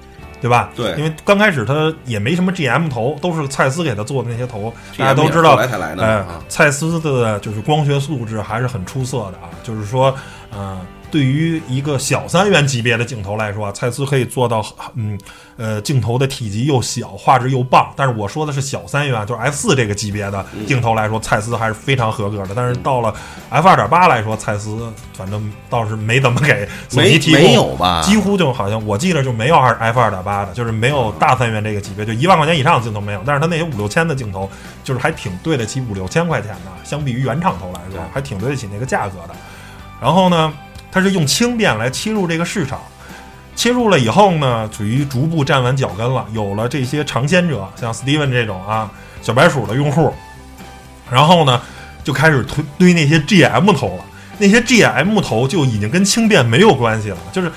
[0.43, 0.71] 对吧？
[0.75, 10.13] 对因为刚开始它也没什么 GM 头，都是蔡司给它做的那些头，大家都知道后来才来的哎啊，蔡司的就是光学素质还是很出色的啊，就是说，
[10.51, 10.81] 呃，
[11.13, 15.19] 对于一个小三元级别的镜头来说啊，蔡司可以做到，嗯，
[15.59, 17.93] 呃，镜头的体积又小，画质又棒。
[17.95, 22.55] 但是我说的是小三元，就是 F 四这个级别的镜头来说，蔡司还是非常合格的。
[22.57, 23.15] 但是到了
[23.51, 28.03] F 二点八来说，蔡司反正倒是没怎么给索尼没提供，没有吧？
[28.03, 33.23] 几乎就好像我记得就没有二 F 二点八的，就是没有大三元这个级别，就一万块钱以上的镜头没有。
[33.27, 34.51] 但是它那些五六千的镜头，
[34.83, 39.35] 就是还挺对得起五六千块钱的，相比于原厂头来说，还挺对得起那个价格的。
[40.01, 40.53] 然后呢，
[40.93, 42.79] 它是用轻便来切入这个市场，
[43.57, 48.91] 切入了以后呢，属于逐步站稳脚跟了，有了这些尝鲜者，像 Steven 这种啊
[49.23, 50.13] 小白鼠的用户，
[51.11, 51.61] 然后呢，
[52.05, 54.05] 就开始推堆那些 GM 头了。
[54.39, 57.51] 那些 GM 头就已经跟轻便没有关系了，就是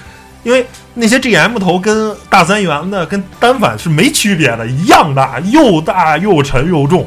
[0.44, 7.06] 因为那些 GM 头跟大三元的、跟单反是没区别的，一样大，又大又沉又重。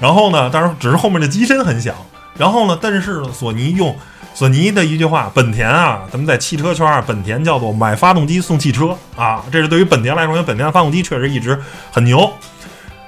[0.00, 1.94] 然后呢，当然只是后面的机身很小。
[2.40, 3.94] 然后呢，但是呢，索尼用
[4.34, 11.60] 索尼的一句话，本田啊，咱们在汽车圈啊，本田叫做买发动机送汽车啊，这是对于本田来说，因为本田的发动机确实一直
[11.92, 12.32] 很牛。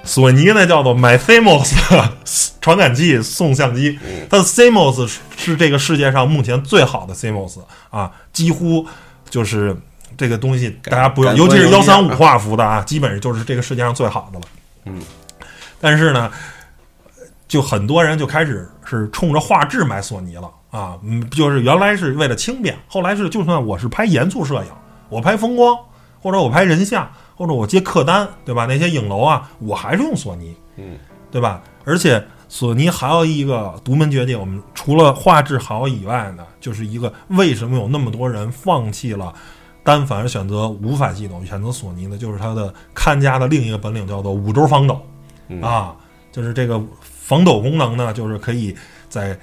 [0.05, 1.73] 索尼呢叫做买 CMOS
[2.61, 8.87] 传感器送相机，它的 CMOS 是是这个世界上目前最好的 CMOS 啊，几乎
[9.31, 9.75] 就是
[10.18, 14.45] 这个东西大家不用，尤其是幺三五画幅的啊，基本上就是这个世界上最好的了。
[14.85, 15.01] 嗯，
[15.81, 16.31] 但是呢，
[17.52, 24.70] 就很多人就开始是冲着画质买索尼了啊，嗯，就是原来是为了轻便，后来是就算我是拍严肃摄影，
[25.10, 25.76] 我拍风光，
[26.18, 28.64] 或者我拍人像，或者我接客单，对吧？
[28.64, 30.96] 那些影楼啊，我还是用索尼，嗯，
[31.30, 31.62] 对吧？
[31.84, 39.30] 而且索尼还有一个独门绝技，我们除了画质好以外呢，就是一个为什么有那么多人放弃了
[39.84, 42.16] 单反而选择无反系统，选择索尼呢？
[42.16, 44.98] 就是它的看家的另一个本领叫做五轴防抖。
[45.48, 45.94] 嗯啊，
[46.30, 46.80] 就是这个
[47.33, 48.77] 防抖功能呢，就是可以
[49.09, 49.35] 在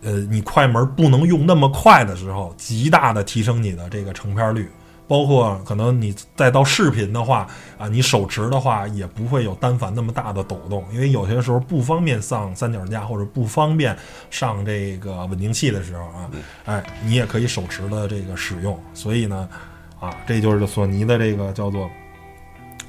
[0.00, 4.70] 呃你快门不能用那么快的时候，极大的提升你的这个成片率。
[5.08, 13.94] 包括可能你再到视频的话啊，你手持的话也不会有单反那么大的抖动，因为有些时候不方便上三脚架或者不方便
[14.30, 16.30] 上这个稳定器的时候啊，
[16.64, 18.78] 哎，你也可以手持的这个使用。
[18.94, 19.48] 所以呢，
[20.00, 21.90] 啊，这就是索尼的这个叫做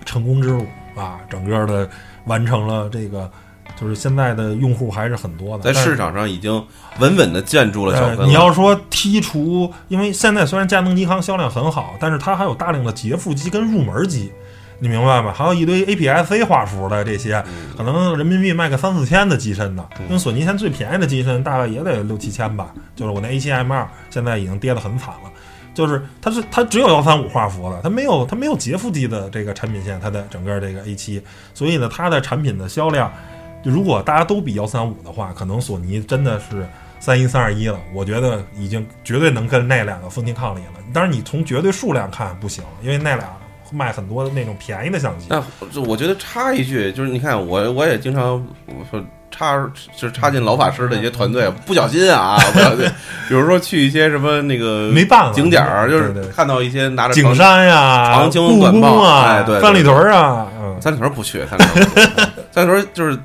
[0.05, 1.89] 成功之路啊，整个的
[2.25, 3.29] 完成了这个，
[3.79, 6.51] 就是现在的用户还是很多的，在市场上已经
[6.99, 14.31] 稳稳的建住了你要说剔除，因为现在虽然佳能、尼康销量很好，但是它还有大量的劫富机跟入门机，
[14.79, 15.33] 你明白吗？
[15.35, 25.31] 还有一堆 APS-C 画幅的这些，嗯可能人民币卖个三四千的机身的，因为索尼现在最便宜的机身大概也得六七千吧，就是我那 A7M2 现在已经跌得很惨了。
[25.73, 31.19] 就是它是它只有幺三五画幅了，它没有它没有劫富机的这个产品线，它的整个这个 A 7
[31.55, 33.32] 所以呢，它的产品的销量，就
[33.63, 36.67] 如果大家都比幺三五的话，可能索尼真的是
[36.99, 40.81] 三一三二一了，我觉得已经绝对能跟那两个分庭抗礼了。
[40.93, 43.25] 当然，你从绝对数量看不行，因为那俩
[43.71, 45.25] 卖很多的那种便宜的相机。
[45.29, 45.43] 那
[45.81, 48.33] 我觉得插一句，就是你看我我也经常
[48.67, 49.57] 我说插
[49.97, 52.85] 就是插进老法师的一些团队，不小心啊，不小心，
[53.27, 62.07] 比如说去一些什么那个没办法景点儿，就是看到一些拿着景山呀、长青故短棒啊、哎对对三里屯啊，嗯，三里屯不去，三里屯
[62.51, 63.17] 三 里屯就是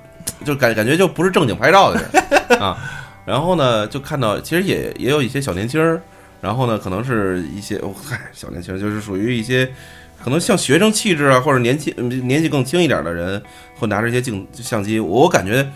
[0.44, 2.76] 就感感觉就不是正经拍照的人啊。
[3.24, 6.00] 然后呢，就看到其实也也有一些小年轻儿，
[6.40, 9.70] 然后呢，可能是一些哦嗨小年轻儿就是属于一些
[10.24, 11.92] 可能像学生气质啊，或者年轻
[12.26, 13.42] 年纪更轻一点的人，
[13.76, 15.70] 会拿着一些镜相机，我感觉，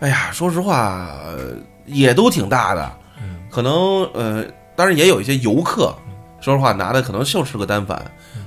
[0.00, 1.54] 哎呀，说实话、呃
[1.86, 4.44] 也都挺大的，嗯可能呃，
[4.76, 5.94] 当然也有一些游客，
[6.40, 8.00] 说实话拿的可能就是个单反，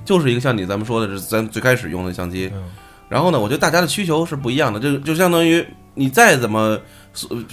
[0.06, 2.52] 就是一个像你咱们说的，是咱最开始用的相机。
[2.54, 2.64] 嗯
[3.14, 6.76] 然后呢，我觉得大家的需求是不一样的，就就相当于你再怎么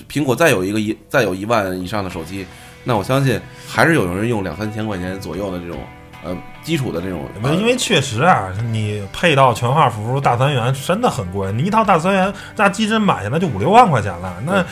[0.08, 2.46] 苹果再有一个一再有一万以上的手机，
[2.84, 5.76] 那我相信还是有人用两三千块钱左右的这种
[6.24, 14.34] 呃基础的这种，不因为确实啊，你配到全画幅大三元真的很贵，你一套大三元那机身买下来就五六万块钱了。
[14.46, 14.64] 那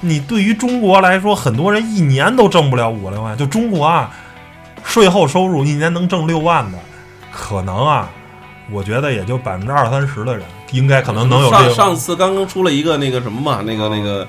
[0.00, 3.38] 你对于中国来说，很多人一年都挣不了五六万。
[3.38, 4.12] 就中国啊，
[4.82, 6.78] 税后收入一年能挣六万的，
[7.30, 8.10] 可能啊，
[8.70, 11.64] 我觉得也就百分之二三十的人，应该可能能有这个。
[11.64, 14.26] 上上次刚刚出了一个那个什么嘛，那个那个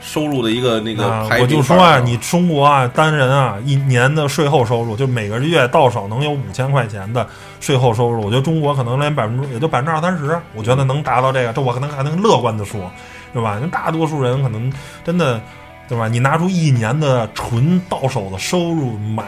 [0.00, 7.26] 收入的一个那个啊，我就说啊，你中国啊，单人啊，一年的税后收入，就每个月到手能有五千块钱的
[7.60, 8.22] 税后收入。
[8.22, 12.90] 我觉得中国可能连百分之也就百分之二三十，我觉得能达到这个，这我可能还能乐观的说，
[13.32, 13.58] 对吧？
[13.60, 14.72] 那大多数人可能
[15.04, 15.40] 真的，
[15.88, 16.08] 对吧？
[16.08, 19.24] 你拿出一年的纯到手的收入买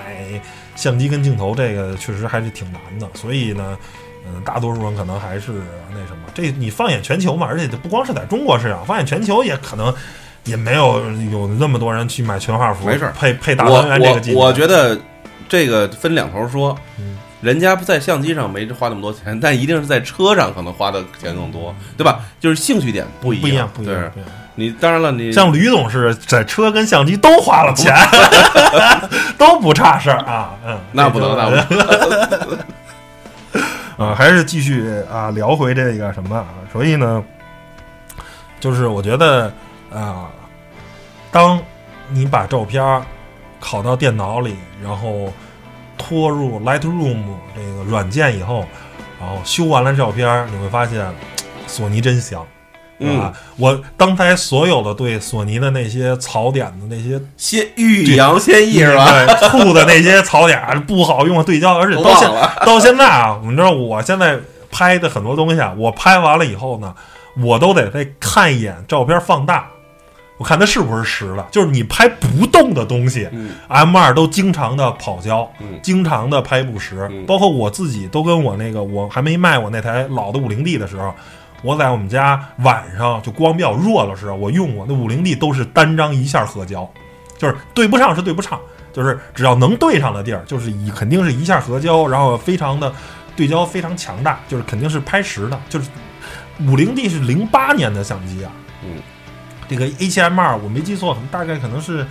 [0.74, 3.06] 相机跟镜头，这个确实还是挺难的。
[3.14, 3.76] 所以呢。
[4.26, 5.52] 嗯，大多数人可能还是
[5.90, 9.92] 那什么，这你放眼全球嘛，而且这不光是在中国市场，放眼全球也可能
[10.44, 14.98] 也没有有那么多人去买全画幅，没事儿配配大我单元这个机我我觉得
[15.48, 22.20] 这个分两头说，嗯人家在相机上没花那么多钱，但一定是在车上可能花的钱更多，对吧？
[22.40, 24.10] 就是兴趣点不一不一样，不一样。
[24.12, 27.94] 不一样你当然了，你像吕总是在车跟相机都花了钱，
[29.36, 30.54] 都不差事儿啊。
[30.66, 32.58] 嗯，那不能，那不能。
[33.96, 36.46] 啊， 还是继续啊聊回这个什么啊？
[36.72, 37.22] 所以呢，
[38.60, 39.52] 就是我觉得
[39.92, 40.30] 啊，
[41.30, 41.60] 当
[42.08, 42.82] 你把照片
[43.60, 45.32] 拷到电脑里，然后
[45.98, 47.22] 拖入 Lightroom
[47.54, 48.66] 这个软件以后，
[49.18, 51.06] 然后修完了照片，你会发现
[51.66, 52.46] 索尼真香。
[52.98, 59.04] 嗯啊，我刚才所有的对索尼的那些槽点的那些先欲扬先抑是吧？
[59.10, 62.30] 对，吐的那些槽点儿不好用的对焦，而且到现，
[62.64, 64.38] 到现在啊，你知道我现在
[64.70, 66.94] 拍的很多东西啊，我拍完了以后呢，
[67.42, 69.66] 我都得再看一眼照片放大，
[70.38, 71.46] 我看它是不是实的。
[71.50, 81.14] 就是你拍不动的东西嗯，M 二都经常的跑焦，嗯经常的拍不实，嗯包括我自己都跟我那个我还没卖我那台老的五零 D 的时候。
[81.66, 86.88] 我在我们家晚上就光比较弱的时候，我用过那五零 D 都是单张一下合焦，
[87.36, 88.60] 就是对不上是对不上，
[88.92, 92.92] 就是只要能对上的地儿，就是一肯定是一下合焦，然后非常的
[93.34, 95.90] 对焦非常强大，就是肯定是拍实的，就是
[96.60, 98.52] 五零 D 是零八年的相机啊，
[98.84, 99.02] 嗯，
[99.68, 102.06] 这个 A 7 M 二我没记错，大概可能是。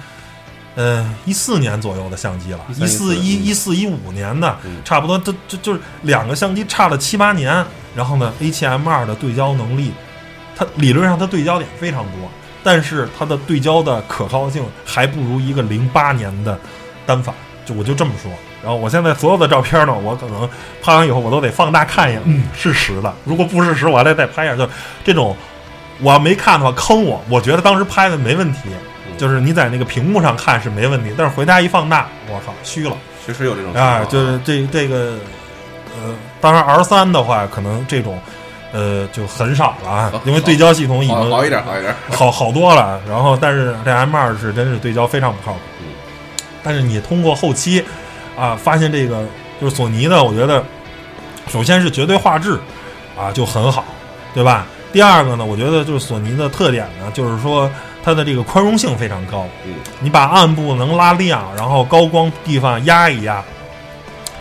[0.76, 7.66] 呃，一四年左右的相机了，一四一一四一五年的，差不多，这这就是两个相机差了七八年。
[7.96, 9.94] 然后呢，A 7 M 二的对焦能力，
[10.54, 12.30] 它理论上它对焦点非常多，
[12.62, 16.60] 但是它的对焦的可靠性还不如一个零八年的
[17.06, 17.34] 单反。
[17.66, 18.30] 就我就这么说。
[18.62, 20.50] 然后我现在所有的照片呢，我可能
[20.82, 23.14] 拍完以后我都得放大看一眼，嗯，是实的。
[23.24, 24.58] 如果不是实，我还得再拍一下。
[24.58, 24.70] 就
[25.06, 25.38] 这种，
[26.02, 27.24] 我要没看的话坑我。
[27.30, 28.60] 我觉得当时拍的没问题。
[29.18, 32.96] 就是你在那个屏幕上看是没问题，但是回家一放大，我靠，虚了。
[33.26, 35.18] 确实有这种啊，就是这这个，
[35.96, 38.20] 呃，当然 R 三的话，可能这种，
[38.72, 43.02] 呃，就很少了啊，因为对焦系统已经好一点，好一点，好好多了。
[43.10, 45.60] 然后，但是这 M 二是真是对焦非常不靠谱。
[45.80, 45.88] 嗯。
[46.62, 47.84] 但是你通过后期
[48.38, 49.26] 啊，发现这个
[49.60, 50.64] 就是索尼的，我觉得
[51.48, 52.60] 首先是绝对画质
[53.18, 53.86] 啊就很好，
[54.36, 54.68] 对吧？
[54.94, 57.68] 第二个呢，我觉得就是索尼的特点呢，就是说。
[58.06, 63.44] 它的这个宽容性非常高，嗯，你把暗部能拉亮，然后高光地方压一压，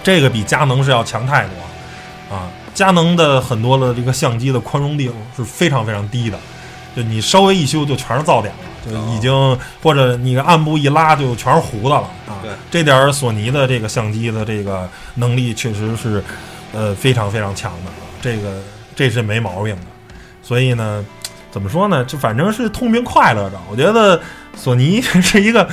[0.03, 6.39] 这个比佳能是要强太多，啊，佳能的很多的这个相机的宽容度是非常非常低的，
[6.95, 12.37] 就你稍微一修就全是噪点了，就已经或者你暗部一拉就全是糊的了啊。
[12.43, 16.23] 对，这点索尼的这个相机的这个能力确实是，
[16.75, 17.91] 呃，非常非常强的，
[18.21, 18.61] 这个
[18.95, 19.87] 这是没毛病的，
[20.43, 21.03] 所以呢。
[21.55, 22.05] 怎么说呢？
[22.05, 23.57] 就反正是痛并快乐着。
[23.71, 24.21] 我觉得
[24.57, 25.69] 索尼 是一个，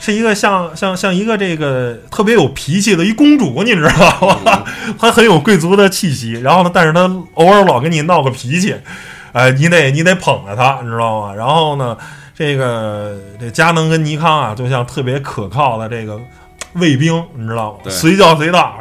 [0.00, 4.64] 是一个像像像一个这个特别有脾气的一公主，你知道吗？
[4.98, 6.32] 她很有贵族的气息。
[6.40, 7.02] 然后呢，但是她
[7.34, 8.74] 偶尔老跟你闹个脾气，
[9.34, 11.34] 哎，你得你得捧着她，你知道吗？
[11.34, 11.94] 然后呢，
[12.34, 16.18] 这个这佳能跟尼康啊，就像特别可靠的这个。
[16.74, 17.90] 卫兵，你知道吗？
[17.90, 18.78] 随叫随到，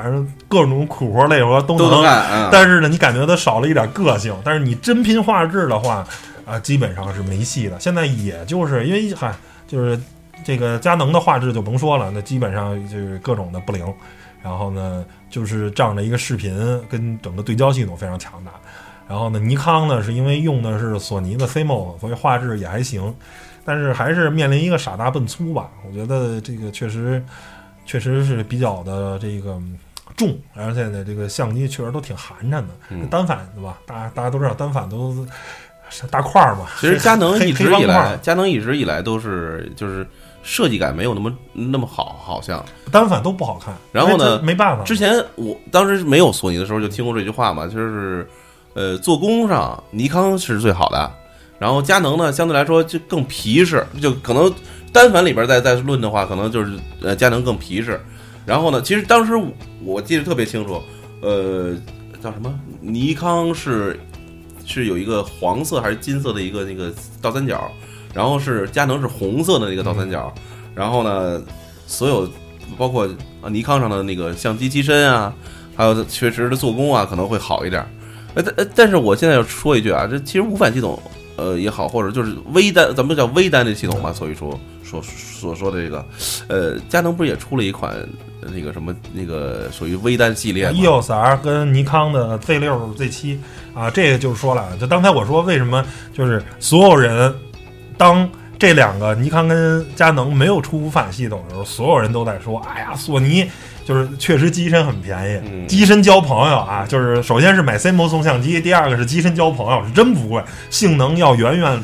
[0.48, 2.50] 各种苦活累活都能干。
[2.52, 4.34] 但是呢，你感觉它少了一点个性。
[4.46, 6.08] 但是你真拼画质的话，
[6.46, 7.80] 啊，基本上是没戏的。
[7.80, 9.34] 现在也就是因为嗨，
[9.68, 10.00] 就是
[10.46, 13.86] 这个佳能的画质就甭说了，那基本上就是各种的不灵。
[14.42, 18.52] 然后呢，就是仗着一个视频跟整个对焦系统非常强大。
[19.08, 23.14] 然后呢，尼康呢是因为用的是索尼的 CMOS，所以画质也还行。
[23.66, 25.70] 但是还是面临一个傻大笨粗吧。
[25.86, 27.22] 我觉得这个确实。
[27.86, 29.60] 确实是比较的这个
[30.16, 32.68] 重，而且呢，这个相机确实都挺寒碜的。
[33.10, 33.80] 单反对吧？
[33.86, 35.26] 大家大家都知道，单反都
[36.10, 36.68] 大块儿嘛。
[36.80, 40.06] 其实佳能一直以来，佳能一直以来都是就是
[40.44, 43.74] 设计感没有那么那么好，好像单反都不好看。
[43.92, 44.84] 然后呢，没办法。
[44.84, 48.28] 之前我当时没有索尼的时候，就听过这句话嘛，就是
[48.74, 51.12] 呃，做工上尼康是最好的，
[51.60, 54.54] 然后佳能呢相对来说就更皮实，就可能。
[54.92, 58.00] 单反里边再再论的话，可能就是呃佳能更皮实。
[58.46, 59.34] 然后呢，其实当时
[59.84, 60.82] 我记得特别清楚，
[61.22, 61.76] 呃，
[62.24, 62.52] 叫什么？
[62.82, 64.00] 尼康是
[64.66, 67.72] 是有一个黄色还是金色的一个那个倒三角，
[68.16, 70.34] 然后是佳能是红色的那个倒三角。
[70.74, 71.39] 然后呢，
[71.86, 72.28] 所有
[72.78, 73.08] 包括
[73.42, 75.32] 啊尼康上的那个相机机身啊，
[75.76, 77.86] 还有确实的做工啊，可能会好一点。
[78.34, 81.00] 呃，但但是我现在要说一句啊，这其实无反系统
[81.38, 84.60] 呃也好，或者就是微单，咱们叫微单的系统嘛，所以说。
[84.92, 86.06] 所所说的这个，
[86.50, 87.96] 呃，佳能不是也出了一款
[88.42, 93.39] 那个什么那个属于微单系列？EOS R 跟尼康的 Z 六 Z 七
[93.74, 97.34] 啊，这个就是说了，就刚才我说为什么就是所有人
[97.98, 98.28] 当
[98.60, 103.50] 这两个尼康跟佳能没有出无反系统的时候，所有人都在说，哎呀，索尼
[103.86, 111.82] 就是确实机身很便宜，机身交朋友啊，就是首先是买 CMOS 送相机，第二个是机身交朋友，是真不贵，性能要远远。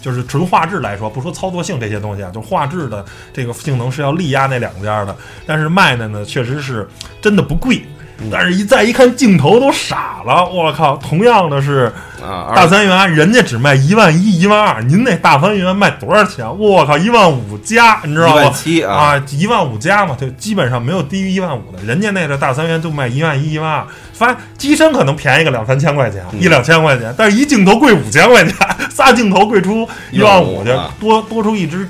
[0.00, 5.16] 就是纯画质来说，不说操作性这些东西啊，就画质的这个性能是要力压那两家的。
[5.46, 6.88] 但是卖的呢，确实是
[7.20, 7.82] 真的不贵。
[8.32, 10.96] 但是，一再一看镜头都傻了，我靠！
[10.96, 11.92] 同样的是
[12.54, 16.44] 大三元，人家只卖一万一、一万二，您那大三元卖多少钱？
[16.58, 18.34] 我靠，一万五加，你知道吗？
[18.34, 21.82] 一万七啊，一万五加嘛，就基本上没有低于一万五的。
[21.84, 28.54] 人家那个大三元就卖一万一、一万二，发机身可能便宜个两三千块钱，一两千块钱，但是一镜头贵五千块钱，
[28.90, 31.88] 仨镜头贵出一万五去，多多出一只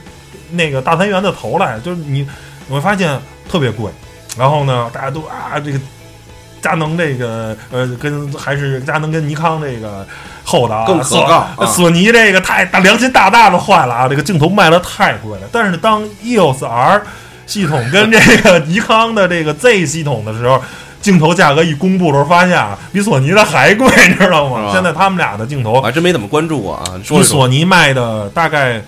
[0.53, 2.27] 那个大三元的头来，就是你
[2.67, 3.19] 你会发现
[3.51, 3.91] 特别贵。
[4.37, 5.81] 然后呢，大家都啊这个。
[6.63, 10.07] 佳能这个呃，跟还是佳能跟尼康这个
[10.45, 11.67] 厚道啊，更可靠。
[11.67, 14.09] 索尼这个太大良心大大的坏了啊！
[14.09, 15.49] 这个镜头卖的太贵了。
[15.53, 17.03] 但是当 EOS R
[17.47, 20.61] 系统跟这个尼康的这个 Z 系统的时候，
[21.01, 24.71] 镜头价格一公布的时候，发现啊，比索尼的还贵，你知道吗？
[24.73, 26.85] 现在他们俩的镜头，我还真没怎么关注过啊。
[27.05, 28.83] 说索尼卖的大概。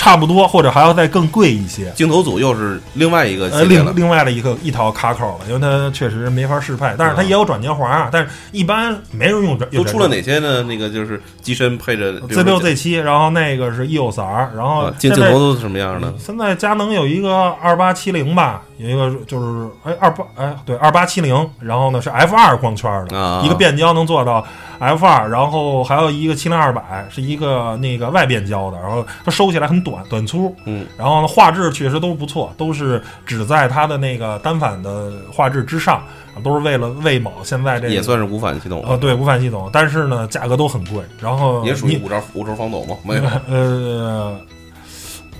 [0.00, 1.92] 差不多，或者还要再更贵一些。
[1.94, 9.68] 镜头组又是另外一个呃，另，另外的一个一套卡口了，因为它确实没法适配，但是它也有转接环啊，但是一般没人用转。
[9.70, 10.62] 都出了哪些呢？
[10.62, 16.10] 那个就是机身配着 Z 六 Z 七，然后那个是 EOS R，然后啊，镜头都是什么样的？
[16.18, 24.46] 现在佳能有一个二八七零吧，有一个就是哎二八哎对二八七零，然后呢是 F 二光圈的，啊一个变焦能做到
[24.78, 36.02] F 二，然后还有一个七零二百是一个那个外变焦的，然后它收起来很短短短粗，嗯，然后呢画质确实都不错，都是只在它的那个单反的画质之上，
[36.42, 42.96] 都是为了喂饱现在这个也算是无反系统呃对无反系统，但是呢价格都很贵，然后也属于五轴五轴防抖吗？
[43.04, 44.40] 没有， 呃，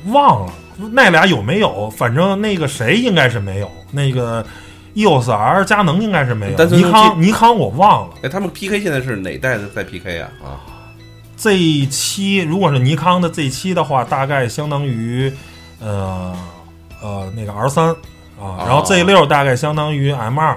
[0.06, 0.52] 忘了
[0.92, 4.44] 那俩有没有，反正那个谁应该是没有，那个
[4.94, 8.14] EOS R 佳能应该是没有，尼康尼康我忘了。
[8.22, 10.30] 哎，他们 PK 现在是哪代的在 PK 啊？
[10.42, 10.48] 啊，
[11.40, 15.32] Z 七如果是尼康的 Z 七的话，大概相当于
[15.80, 16.36] 呃
[17.02, 17.88] 呃那个 R 三
[18.38, 20.54] 啊，然后哦 Z 六大概相当于 M 二，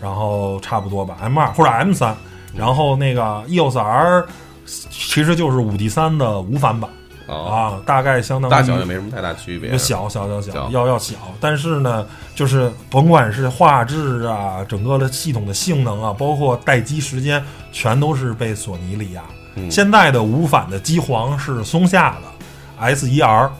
[0.00, 2.16] 然后差不多吧，M 二或者 M 三，
[2.54, 4.24] 然后那个 EOS R
[4.64, 6.88] 其实就是五 D 三的无反版
[7.26, 9.76] 哦，啊，大概相当于大小也没什么太大区别。
[9.76, 12.06] 小小小小小要要小，但是呢，
[12.36, 19.24] 就是甭管是画质啊，整个的系统的性能啊，包括待机时间，全都是被索尼力压。
[19.54, 19.70] 嗯。
[19.70, 23.50] 现在的无反的机皇是松下的，SER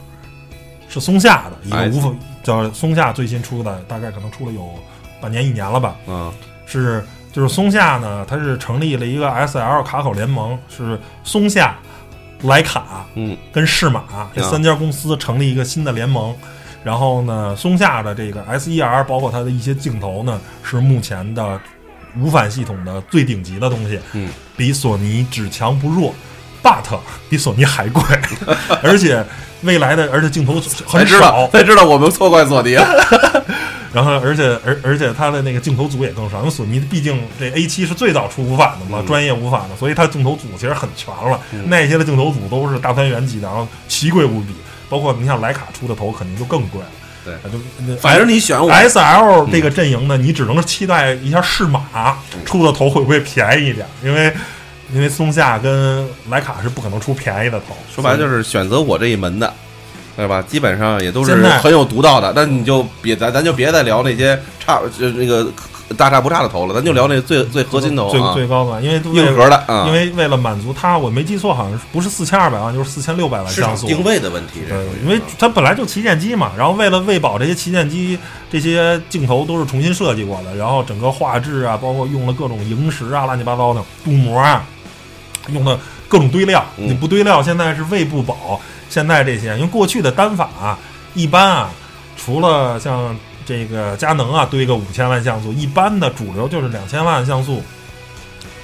[0.87, 4.69] 是松下的一个 S 无反，叫松下最新出的，大概可能出了有
[5.19, 5.95] 半年一年了吧。
[6.07, 6.31] 嗯。
[6.65, 11.75] 是就是松下呢，它是成立了一个 SL 卡口联盟，是松下、
[12.43, 13.37] 徕卡嗯。
[13.51, 16.35] 跟适马这啊三家公司成立一个新的联盟。
[16.83, 21.59] 然后呢，松下的这个 SER 包括它的一些镜头呢，是目前的
[22.19, 26.13] 无反系统的最顶级的东西，嗯，比索尼只强不弱
[26.63, 26.99] ，but
[27.29, 28.03] 比索尼还贵，
[28.83, 29.25] 而且
[29.61, 30.53] 未来的而且镜头
[30.85, 32.85] 很少，才知道我们错怪索尼了。
[33.93, 41.37] 然后，而且而而且它的那个镜头组也更少，因为索尼毕竟这 A 7是最早出无反的嘛，嗯专业无反的，所以它镜头组其实很全了。
[41.51, 44.55] 嗯那些的镜头组都是大三元级的，然后奇贵无比，
[44.87, 46.87] 包括你像徕卡出的头肯定就更贵了。
[47.23, 54.33] 对啊，就反正你选我 S L 这个阵营呢，你只能期待一下适马出的头会不会便宜一点，因为
[54.93, 57.77] 因为松下跟莱卡是不可能出便宜的头。
[57.93, 59.53] 说白了就是选择我这一门的，
[60.17, 60.41] 对吧？
[60.41, 62.33] 基本上也都是很有独到的。
[62.35, 65.47] 那你就别咱咱就别再聊那些差就那个
[65.93, 73.87] 大差不差的头了，咱就聊那最最核心的最啊，最高的，因为为硬核的啊，因为为了满足它，我没记错，好像是不是四千二百万，就是四千六百万像素。
[73.87, 74.61] 定位的问题，
[75.03, 78.17] 因为它本来就旗舰机嘛，然后为了喂饱这些旗舰机，
[78.51, 84.63] 这些镜头都是重新设计过的，然后整个画质啊，包括用了各种萤石啊、乱七八糟的镀膜啊，
[85.49, 86.87] 用的各种堆料，嗯。
[86.87, 88.59] 你不堆料，现在是喂不饱。
[88.89, 90.77] 现在这些，因为过去的单反啊，
[91.13, 91.69] 一般啊，
[92.17, 97.63] 除了像这个佳能啊堆个五千万像素，一般的主流就是两千万像素，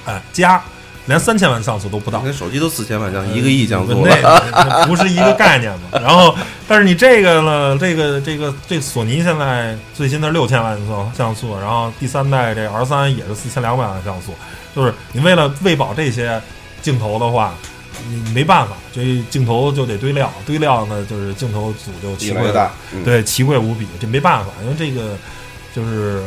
[0.04, 0.62] 哎加，
[1.06, 2.20] 连三千万像素都不到。
[2.20, 5.98] 跟手机都四千万像，一个亿像素那了，那 不是一个概念嘛。
[6.00, 14.34] 然后，但是你这个呢，这个这个这索尼现在最新的六千万像像素，然后第三代这 R 三也是四千两百万像素，
[14.74, 16.40] 就是你为了喂饱这些
[16.82, 17.54] 镜头的话。
[18.08, 25.16] 你没办法，这镜头就得堆料，堆料呢就是镜头组就奇贵越来越大，嗯，对，奇贵无比，这没办法，因为这个
[25.74, 26.22] 就是，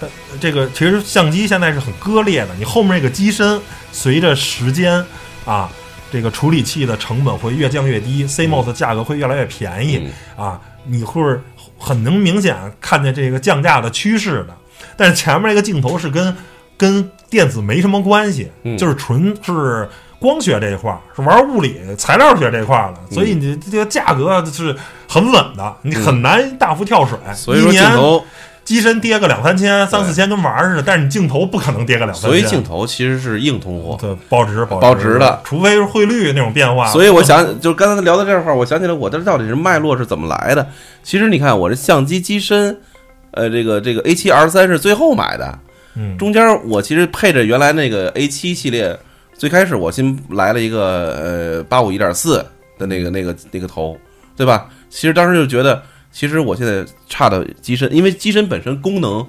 [0.00, 3.60] 但这个其实相机现在是很割裂的，你后面这个机身
[3.92, 5.04] 随着时间
[5.44, 5.70] 啊，
[6.10, 10.44] 这个处理器的成本会越降越低，CMOS 价格会越来越便宜、嗯。
[10.44, 11.20] 啊，你会
[11.76, 14.56] 很能明显看见这个降价的趋势的。
[14.96, 16.36] 但是前面这个镜头是跟
[16.76, 18.78] 跟电子没什么关系，嗯。
[18.78, 19.88] 就是纯是
[20.24, 24.74] 光学这一块儿，是玩物理材料学这一块儿的，嗯所以你这个价格是
[25.06, 27.18] 很稳的，你很难大幅跳水。
[27.34, 28.24] 所以说镜头，
[28.64, 32.30] 机身跌个两三千、三四千跟玩儿似的，但是你镜头不可能跌个两三千。
[32.30, 33.98] 所以镜头其实是硬通货。
[34.00, 36.86] 对保值保保值的除非是汇率那种变化。
[36.88, 40.66] 所以我想，就是刚才聊到这块儿，我想起来我这到底是脉络是怎么来的。
[41.02, 42.80] 其实你看，我这相机机身，
[43.32, 45.58] 呃，这个这个 A 七 R 三是最后买的，
[45.96, 48.98] 嗯，中间我其实配着原来那个 A 七系列，
[49.36, 52.44] 最开始我新来了一个呃八五一点四
[52.78, 53.96] 的那个那个那个头，
[54.36, 54.68] 对吧？
[54.88, 55.82] 其实当时就觉得，
[56.12, 59.26] 其实我现在差的机身，因为机身本身功能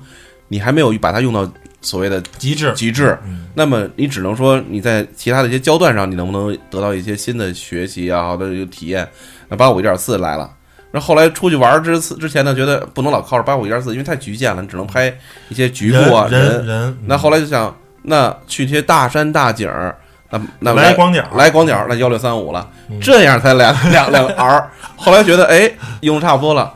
[0.47, 1.51] 你还没有把它用到
[1.81, 9.07] 所谓的极致极致，嗯那么你只能说你在其他的一些焦段上，你能不能得到一些新的学习啊，好的体验？
[9.47, 10.51] 那八五一点四来了，
[10.91, 15.15] 那后后来出去玩之次之前呢，觉得不能老靠着八五一点四，因为太局限了，你只能拍
[15.49, 17.75] 一些局部啊人人人，那后来就想，
[18.07, 19.95] 那去一些大山大景儿，
[20.29, 22.67] 那那来广角来广角，那幺六三五了。
[22.89, 24.69] 嗯，这样才两 两两 R。
[24.95, 26.73] 后来觉得哎，用差不多了，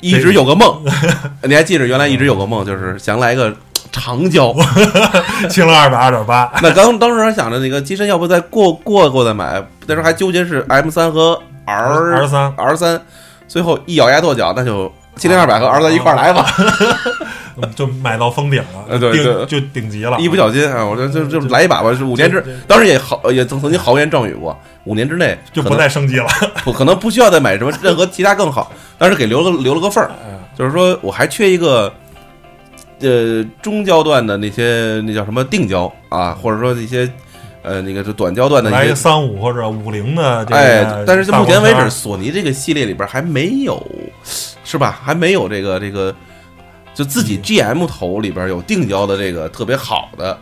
[0.00, 0.82] 一直有个梦，
[1.42, 3.54] 你还记着原来一直有个梦，就是想来个
[3.90, 4.54] 长焦。
[5.48, 12.52] 清了二百二点八， 那刚当时还想着那个机身要不再过过过再买，那时候还纠结是 M 三和 R R 三。
[12.56, 13.00] R 三，
[13.46, 16.46] 最后一咬牙跺脚，那就七零二百和儿子一块儿来吧。
[17.74, 26.26] 就买到封顶了，呃对对就顶级了，一不小心啊，我这就就来一把吧，是五年之当时也豪也曾曾经豪言壮语过，五年之内就不再升级了。
[26.62, 31.92] 不可能不需要再买什么任何其他更好，但是给留了个留了个缝儿，嗯就是说我还缺一个，
[33.00, 37.10] 呃，中焦段的那些那叫什么定焦啊，或者说一些
[37.62, 43.84] 呃那个就短焦段的来一些，三五或者五零的这个哎，但是就目前为止，索尼这个系列里边还没有，
[44.68, 45.00] 是吧？
[45.02, 46.14] 还没有这个这个，
[46.92, 50.38] 就自己 GM 头里边有定焦的这个特别好的。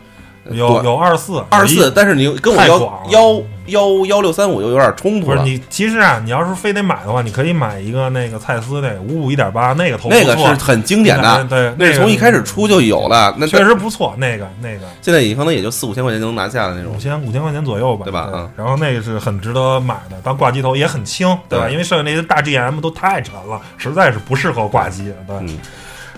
[0.51, 2.79] 有有二四二四，但是你跟我幺
[3.09, 5.41] 幺幺幺六三五又有点冲突了。
[5.41, 13.35] 不是你，其实啊，你要是非得买的话，你可以买一个那个蔡司那个五五一点八那个头那个是很经典的，对，那是从一开始出就有了。
[13.37, 16.99] 那确实不错，那个那个现在也可能也就四五千块钱就能拿下的那种五。
[16.99, 21.69] 千五千块钱左右吧，对吧嗯然后那个是很值得买的，当挂机头也很轻，对吧？
[21.69, 25.35] 因为剩下那些大 GM 都太沉了，实在是不适合挂机，对。
[25.39, 25.59] 嗯，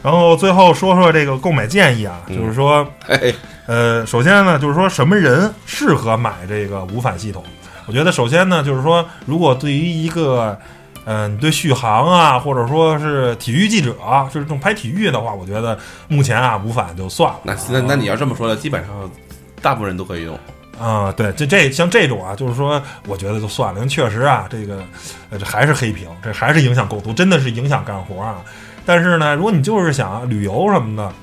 [0.02, 3.34] 然后最后说说这个购买建议啊，嗯就是说，嘿，
[3.66, 7.43] 呃，首先呢，就是说什么人适合买这个无反系统？
[7.86, 10.58] 我觉得首先呢，就是说，如果对于一个，
[11.06, 15.78] 嗯、你对续航啊，或者说是体育记者啊，就是这种拍体育的话，我觉得
[16.08, 17.39] 目前啊无反就算了。
[17.43, 19.10] 那那那你要这么说的，基本上
[19.62, 20.39] 大部分人都可以用。
[20.80, 24.82] 啊、对，这这像这种啊，就是说，我觉得就算了，因为确实啊，这个
[25.30, 28.38] 呃，这还是黑屏，这还是影响构图，真的是影响干活啊。
[28.89, 31.13] 但是呢，如果你就是想旅游什么的，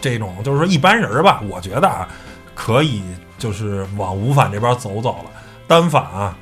[0.00, 2.08] 这种就是说一般人吧，我觉得啊，
[2.52, 3.00] 可以
[3.38, 5.30] 就是往无反这边走走了。
[5.68, 6.36] 单反啊，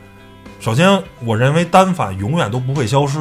[0.58, 3.20] 首先我认为单反永远都不会消失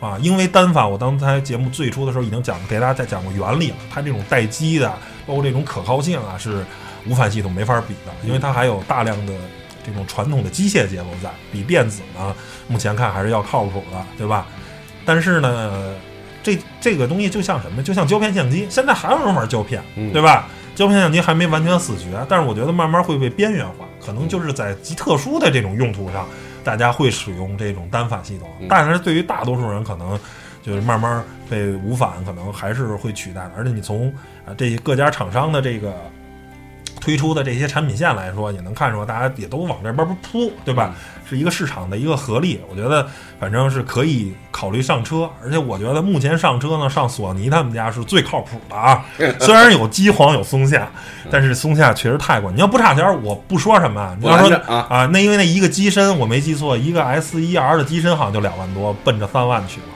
[0.00, 4.88] 啊，因为单反我刚才节目最初的时候已经讲给大家再讲过原理了，它这种待机的，
[5.26, 6.64] 包括这种可靠性啊，是
[7.06, 9.34] 无反系统没法比的，因为它还有大量的
[9.84, 12.34] 这种传统的机械结构在，比电子呢
[12.66, 14.46] 目前看还是要靠谱的，对吧？
[15.04, 15.94] 但是呢，
[16.42, 17.82] 这这个东西就像什么？
[17.82, 20.48] 就像胶片相机，现在还有人玩胶片，嗯对吧？
[20.74, 26.26] 胶片相机还没完全死绝，但是我觉得慢慢会被边缘化，可能就是在极特殊的这种用途上，
[26.64, 28.48] 大家会使用这种单反系统。
[28.60, 30.18] 嗯但是对于大多数人，可能
[30.62, 33.52] 就是慢慢被无反可能还是会取代的。
[33.56, 34.08] 而且你从
[34.46, 35.92] 啊这各家厂商的这个
[37.00, 40.94] 推出的这些产品线来说，也能看出来大家也都往这边扑，对吧？
[41.28, 42.60] 是一个市场的一个合力。
[42.68, 49.04] 我觉得反正是可以考虑上车，而且我觉得目前上车呢，上索尼他们家是最靠谱的啊。
[49.40, 50.90] 虽然有机皇有松下，
[51.30, 52.52] 但是松下确实太贵。
[52.52, 54.14] 你要不差钱儿，我不说什么。
[54.18, 59.86] 你不要说啊啊，那因为那一个机身我没记错，一个 S 一 R 的机身好像就两万多，奔着三万去了。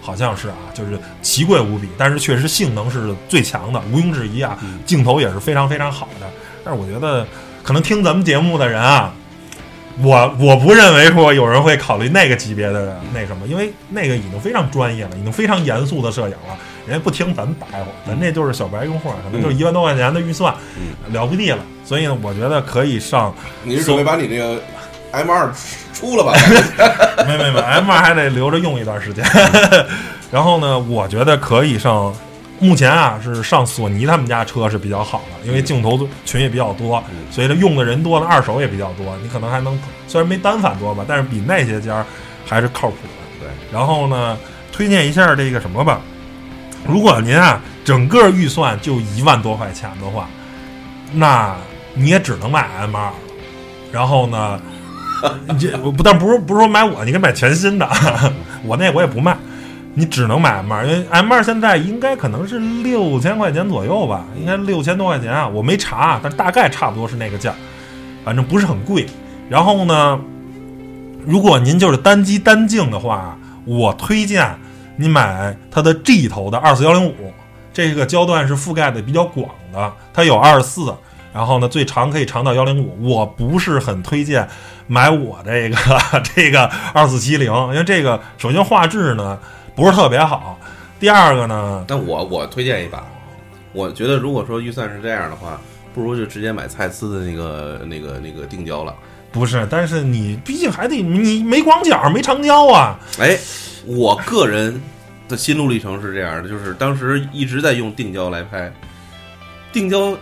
[0.00, 6.26] 好像是啊，就是奇贵无比，但是确实性能是最强的，毋庸置疑啊，镜头也是非常非常好的。
[6.64, 7.26] 但是我觉得，
[7.62, 9.12] 可能听咱们节目的人啊，
[10.02, 16.56] 我我不认为说有人会考虑那个级别的那什么，因为那个已经非常专业了，已经非常严肃的摄影了，
[16.86, 20.54] 人家不听咱们白话，咱这就是小白用户，可能就是一万多块钱的预算，
[21.10, 21.58] 了不地了。
[21.84, 23.34] 所以呢，我觉得可以上，
[23.64, 24.60] 你是准备把你这个
[25.10, 25.52] M 二
[25.92, 26.32] 出了吧？
[27.26, 29.24] 没没没，M 二还得留着用一段时间。
[30.32, 32.14] 然后呢，我觉得可以上。
[32.62, 39.16] 目前啊，是上索尼他们家车是比较好的，因为镜头群也比较多，嗯所以这用的人多了，二手也比较多。
[39.20, 42.06] 你可能还能，虽然没单反多吧，但是比那些家
[42.46, 43.40] 还是靠谱的。
[43.40, 44.38] 对，然后呢，
[44.70, 46.00] 推荐一下这个什么吧。
[46.86, 50.28] 如果您啊整个预算就一万多块钱的话，
[51.12, 51.56] 那
[51.94, 53.14] 你也只能买 M 二了。
[53.90, 54.60] 然后呢，
[55.58, 57.88] 这不但不是不是说买我，你可以买全新的，
[58.62, 59.36] 我那我也不卖。
[59.94, 67.54] 你只能买 M 二，因为 M 二现在应该可能是六千块钱左右吧，应该六千多块钱啊，我没查，但大概差不多是那个价，
[68.24, 69.06] 反正不是很贵。
[69.50, 70.18] 然后呢，
[71.26, 73.36] 如果您就是单机单镜的话，
[73.66, 74.58] 我推荐
[74.96, 77.32] 你买它的 G 头的二四幺零五，
[77.72, 80.94] 这个焦段是覆盖的比较广的，它有二四，
[81.34, 83.10] 然后呢最长可以长到幺零五。
[83.10, 84.48] 我不是很推荐
[84.86, 85.76] 买我这个
[86.34, 89.38] 这个二四七零，因为这个首先画质呢
[89.74, 90.58] 不是特别好，
[91.00, 93.04] 第二个呢，那我我推荐一把，
[93.72, 95.60] 我觉得如果说预算是这样的话，
[95.94, 98.94] 不如就直接买蔡司的那个那个那个定焦了。
[99.32, 103.38] 不是，但是你毕竟还得你没广角没长焦啊，哎，
[103.86, 104.78] 我个人
[105.26, 108.70] 的心路历程是这样的，就是当时一直在用定焦来拍，
[109.72, 110.14] 定焦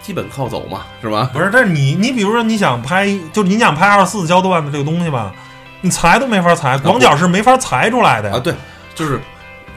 [0.00, 1.28] 基本靠走嘛，是吧？
[1.30, 5.34] 不是，但是你你比如说你想拍，就是你想拍二十四焦段的这个东西吧，
[5.82, 8.54] 你裁都没法裁，广角是没法裁出来的呀，啊，对，
[8.94, 9.20] 就是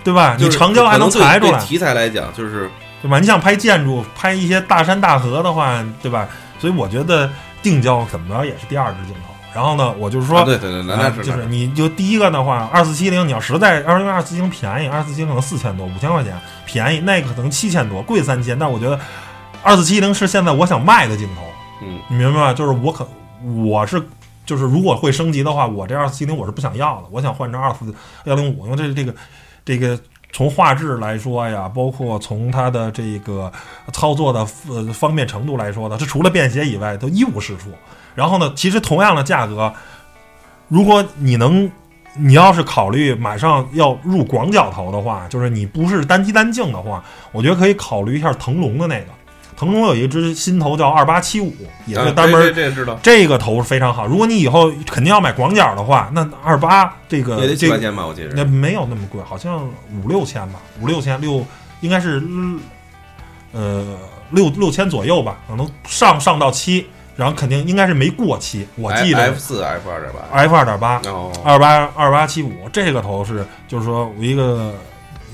[0.03, 0.35] 对吧？
[0.37, 2.69] 你就是长焦还能可裁出来对，题材来讲，就是
[3.01, 3.19] 对吧？
[3.19, 6.27] 你想拍建筑，拍一些大山大河的话，对吧？
[6.59, 7.29] 所以我觉得
[7.61, 9.33] 定焦怎么着也是第二支镜头。
[9.53, 18.99] 然后呢，我就是说，啊对对对，那是就是你就第一个的话，二四七零你要实在二零二四七零便宜，二四七零可能四千多五千块钱便宜，那个可能七千多贵三千，但我觉得
[19.63, 21.41] 二四七零是现在我想卖的镜头，
[21.81, 22.53] 嗯，你明白吗？
[22.53, 23.07] 就是我可
[23.63, 23.99] 我是
[24.47, 27.93] 就是如果会升级的话，我这二四七零我是不想要的，我想换成二四
[28.23, 29.13] 幺零五，因为这这个
[29.63, 29.99] 这个
[30.31, 33.51] 从画质来说呀，包括从它的这个
[33.91, 34.39] 操作的
[34.69, 37.69] 呃方便程度来说呢，这除了便携以外都一无是处。
[38.15, 39.71] 然后呢，其实同样的价格，
[40.69, 41.69] 如果你能，
[42.15, 49.07] 你要是考虑马上要入广角头的话，就是你不是单机单镜的话，我觉得可以考虑一下腾龙的那个。
[49.57, 51.51] 腾龙有一只新头叫二八七五，
[51.87, 54.05] 也是啊单门这这这知道，这个头是非常好。
[54.05, 58.29] 如果你以后肯定要买广角的话，那二八这个也得几这个块钱吧，我记着。
[58.35, 59.67] 那没有那么贵，好像
[60.03, 61.43] 五六千吧，五六千六
[61.81, 62.21] 应该是
[63.51, 63.97] 呃
[64.29, 66.85] 六六千左右吧，可能上上到七，
[67.15, 74.71] 然后肯定应该是没过期，我记得 F 得四 F 二点八，F 二点八哦，二八二八七五这个头是就是说我一个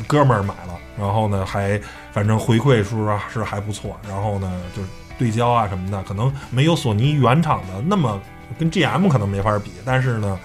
[0.08, 1.78] 哥们儿买了，然后呢还
[2.14, 4.88] 反正回馈是啊是还不错，然后呢就是
[5.20, 8.18] 对焦啊什么的，可能没有索尼原厂的那么
[8.58, 10.40] 跟 GM 可能没法比，但是呢。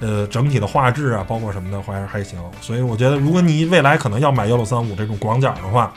[0.00, 2.38] 呃，整体的画质啊，包括什么的，还还行。
[2.60, 5.94] 所以我觉得，如果你未来可能要买幺六三五这种广角的话，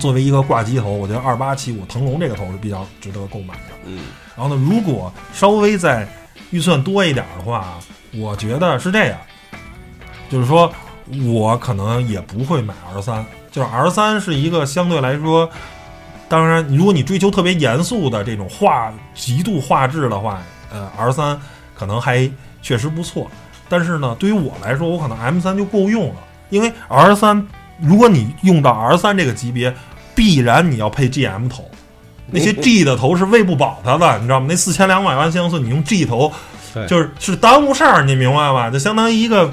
[0.00, 3.74] 作为一个挂机头，我觉得二八七五腾龙这个头是比较值得购买的。
[3.84, 4.00] 嗯，
[4.34, 6.08] 然后呢，如果稍微再
[6.50, 7.78] 预算多一点的话，
[8.14, 9.18] 我觉得是这样，
[10.28, 10.72] 就是说
[11.32, 15.48] 我可能也不会买 R 三，就是 R 三是一个相对来说，
[16.28, 20.42] 当然如果你追求特别严肃的这种画极度画质的话，
[20.72, 21.38] 呃，R 三
[21.74, 22.28] 可能还
[22.62, 23.30] 确实不错。
[23.68, 26.16] 但是呢，对于我来说，我可能 M 三就够用了，
[26.50, 27.46] 因为 R 三，
[27.78, 29.74] 如果你用到 R 三这个级别，
[30.14, 31.70] 必然你要配 GM 头。
[32.34, 34.46] 那些 G 的头是喂不饱它的，你知道吗？
[34.48, 36.32] 那四千两百万像素，你用 G 头
[36.72, 38.70] 对，就是是耽误事儿，你明白吧？
[38.70, 39.52] 就相当于一个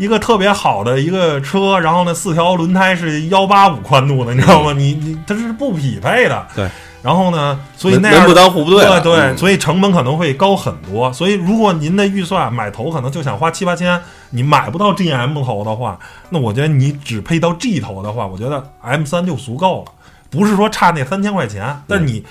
[0.00, 4.72] 一个特别好的一个车，然后呢，四条轮胎是幺八五宽度的，你知道吗？
[4.72, 6.46] 你你它是不匹配的。
[6.56, 6.68] 对。
[7.02, 11.10] 然后呢，所以那样门不当户不对对，对嗯所以成本可能会高很多。
[11.12, 13.98] 所以如果您的预算买头可能就想花七八千，
[14.30, 15.98] 你买不到 GM 头的话，
[16.28, 19.92] 那我觉得你只配到 G 头的话，我觉得 M 三就足够了。
[20.28, 22.22] 不是说差那三千块钱，但是你，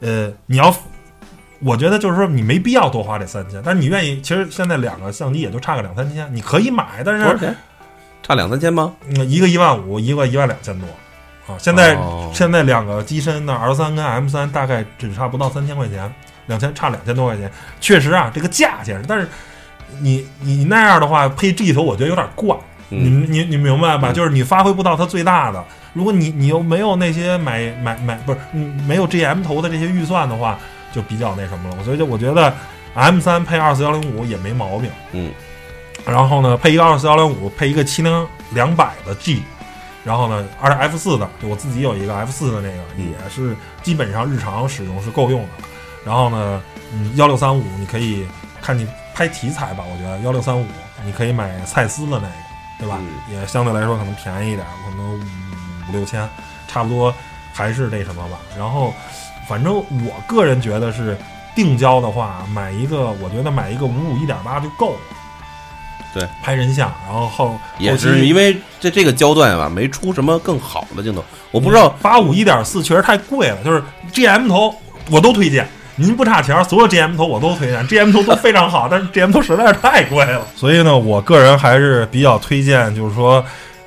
[0.00, 0.74] 呃，你要，
[1.60, 7.54] 我觉得就是说你没必要多花这三千，但是你愿意，其实现在两个相机也就差个两三千，你可以买，但是多少钱？
[8.22, 8.92] 差两三千吗？
[9.08, 10.86] 嗯一个一万五，一个一万两千多，
[11.52, 16.12] 啊，现在、哦现在两个机身的 R 三跟 M 三大概只差不到三千块钱，
[16.46, 17.50] 两千差两千多块钱，
[17.80, 19.26] 确实啊，这个价钱，但是
[20.00, 22.54] 你你那样的话配 G 头，我觉得有点怪，
[22.88, 24.12] 你嗯，你你明白吧？
[24.12, 25.64] 嗯就是你发挥不到它最大的。
[25.94, 30.58] 如果你你又没有那些买买买不是嗯没有 GM 头的这些预算的话，
[30.92, 31.84] 就比较那什么了。
[31.84, 32.52] 所以就我觉得
[32.94, 34.90] M 三配二四幺零五也没毛病。
[35.12, 35.32] 嗯，
[36.06, 39.42] 然后呢，配一个二四幺零五，配一个七零两百的 G，
[40.04, 45.48] 然后呢，二 F 四的，就我自己有一个 F 四的那个，嗯也是基本上日常使用是够用的。
[46.04, 46.62] 然后呢，
[46.92, 48.26] 嗯，幺六三五你可以
[48.62, 50.64] 看你拍题材吧，我觉得幺六三五
[51.04, 52.34] 你可以买蔡司的那个，
[52.78, 52.98] 对吧？
[53.00, 55.20] 嗯也相对来说可能便宜一点，可能五
[55.88, 56.26] 五六千，
[56.66, 57.14] 差不多
[57.52, 58.38] 还是那什么吧。
[58.56, 58.94] 然后，
[59.48, 61.16] 反正我个人觉得是
[61.56, 64.98] 定焦的话，买一个，我觉得买一个五五一点八就够了。
[66.14, 71.88] 对，拍人像，然后后也是因为这这个焦段吧，没出什么更好的镜头，我不知道。
[72.00, 73.82] 八五一点四确实太贵了，就是
[74.12, 74.74] GM 头
[75.10, 75.68] 我都推荐。
[75.96, 80.46] 您不差钱，所有 GM 头我都推荐，GM 头都非常好，但是 GM 头实在是太贵了。
[80.54, 83.44] 所以呢，我个人还是比较推荐，就是说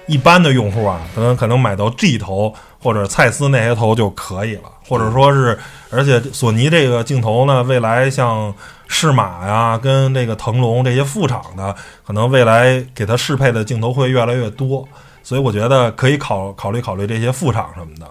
[0.08, 5.58] 一般的用户啊，可能可能买到 G 头或者蔡司那些头就可以了，或者说是，
[5.92, 8.54] 而且索尼这个镜头呢，未来像
[8.88, 11.76] 适马呀、跟这个腾龙这些副厂的，
[12.06, 14.88] 可能未来给它适配的镜头会越来越多，
[15.24, 18.06] 所以我觉得可以考考虑考虑这些副厂什么的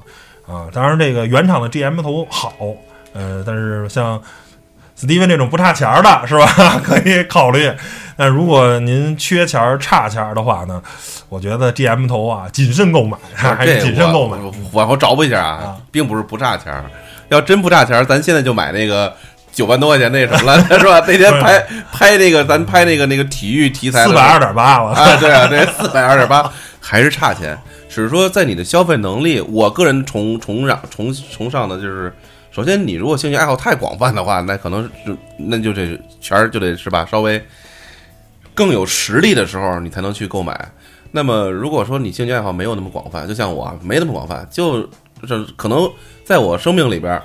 [0.53, 0.69] 啊。
[0.73, 2.53] 当然，这个原厂的 GM 头好，
[3.13, 4.23] 呃，但是像。
[5.01, 6.79] 史蒂文这种不差钱儿的 是吧？
[6.85, 7.73] 可以考虑。
[8.17, 10.83] 但如果您缺钱儿、差钱儿的话呢，
[11.31, 14.37] 我觉得 GM 头啊，谨慎购买， 还是谨慎购买。
[14.73, 16.85] 往后找补一下啊啊，并不是不差钱儿，
[17.31, 19.11] 要真不差钱儿，咱现在就买那个
[19.51, 21.03] 九万多块钱那什么了，是吧？
[21.07, 27.57] 那天拍拍那个，咱拍那个那个体育题材四百二点八了，啊，对啊，对，四百二点八，还是差钱，
[27.89, 32.15] 只是说在你的消费能力，我个人崇崇尚崇崇尚的就是，
[32.51, 37.43] 首先你如果兴趣爱好太广泛的话，那可能就那就这钱儿就得是吧，稍微
[38.55, 40.71] 更有实力的时候，你才能去购买。
[41.13, 44.89] 那么如果说你兴趣爱好没有那么广泛，就像我啊没那么广泛，就
[45.27, 45.91] 是可能
[46.25, 47.23] 在我生命里边儿。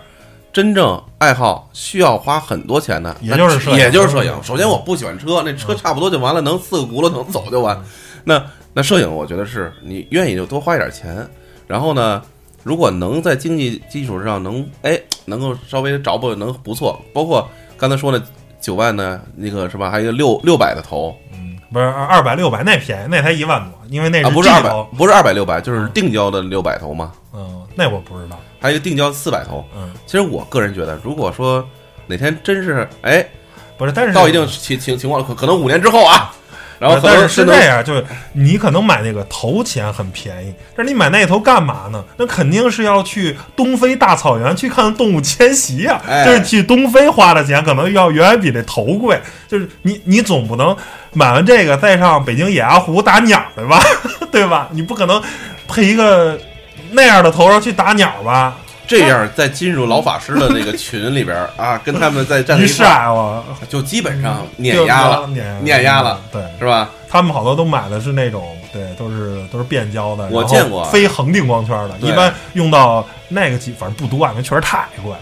[0.53, 4.33] 真正爱好需要花很多钱的，也就是摄影也就是摄影。
[4.41, 7.77] 首先，我不喜欢车，那车差不多就完了，能四个轱辘能走就完。
[8.23, 8.41] 那
[8.73, 11.27] 那摄影，我觉得是你愿意就多花一点钱，
[11.67, 12.21] 然后呢，
[12.63, 17.47] 如果能在经济基础上能哎能够稍微找不能不错，包括
[17.77, 18.21] 刚才说的
[18.61, 19.89] 九万的，那个是吧？
[19.89, 21.15] 还有一个六六百的头。
[21.33, 29.63] 嗯，不是二百六百那便宜，那才一万多，因为那啊，不是二百，不是二百六百，就是定焦的六百头嘛，嗯，那我不知道，还有一个定焦四百头。
[29.75, 31.67] 嗯，其实我个人觉得，如果说
[32.07, 33.25] 哪天真是哎
[33.77, 36.33] 不是，但是到一定情情情况，可可能五年之后啊，
[36.79, 42.03] 然后但是是这样，就是你可能买那个头钱很便宜，但是你买那头干嘛呢？
[42.17, 49.19] 那肯定是要去东非大草原去看动物迁徙呀、哎就是去东非花的钱可能要远远比这头贵。
[49.47, 50.75] 就是你你总不能
[51.13, 53.79] 买完这个再上北京野鸭湖打鸟去吧？
[54.31, 54.67] 对吧？
[54.71, 55.21] 你不可能
[55.67, 56.37] 配一个
[56.91, 58.57] 那样的头上去打鸟吧？
[58.87, 66.41] 这样再进入老法师的那个群里边 啊，跟他们再站在一一块我就基本上碾压了，碾碾压了，对。
[66.59, 66.89] 是吧？
[67.09, 75.19] 他们好多都买的是那种，对，都是都是变焦的，我见过非恒定光圈的，一般用到那个几，反正不多啊，那确实太贵了。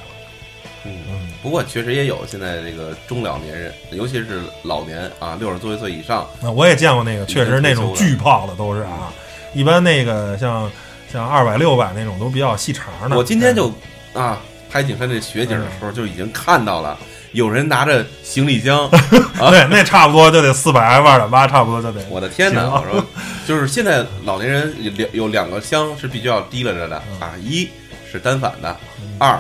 [0.86, 9.14] 嗯嗯，不过确实也有现在这个中老年人，尤其是老年啊，六十多岁以上，那我也见过那个，确实那种巨胖的都是啊，
[9.54, 10.70] 一般那个像
[11.14, 13.16] 像二百六百那种都比较细长的。
[13.16, 13.72] 我今天就
[14.14, 14.40] 啊
[14.72, 16.98] 拍景山这雪景的时候就已经看到了，
[17.34, 18.88] 有人拿着行李箱，
[19.40, 22.04] 啊对，那差不多就得四百 F 二点八，差不多就得。
[22.10, 22.64] 我的天哪！
[22.64, 23.06] 我说，
[23.48, 27.70] 就是现在老年人有两有两个箱是必须要提拉着的嗯啊，一
[28.12, 28.76] 是单反的，
[29.20, 29.40] 二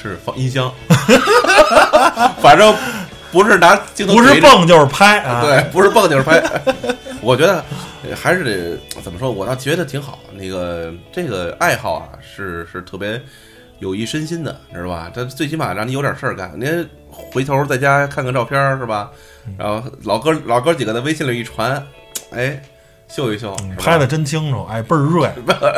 [0.00, 0.70] 是放音箱，
[2.42, 2.74] 反正
[3.34, 6.40] 不是拿镜头不是蹦就是拍啊，对，不是蹦就是拍。
[7.20, 7.64] 我觉得
[8.08, 10.20] 呃还是得怎么说，我倒觉得挺好。
[10.32, 13.20] 那个这个爱好啊，是是特别
[13.80, 15.10] 有益身心的，知道吧？
[15.12, 16.52] 这最起码让你有点事儿干。
[16.56, 19.10] 您回头在家看看照片儿是吧？
[19.58, 21.84] 然后老哥老哥几个在微信里一传，
[22.30, 22.62] 哎，
[23.08, 25.28] 秀一秀，拍的真清楚，哎，倍儿锐，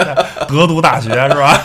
[0.46, 1.62] 德读大学是吧？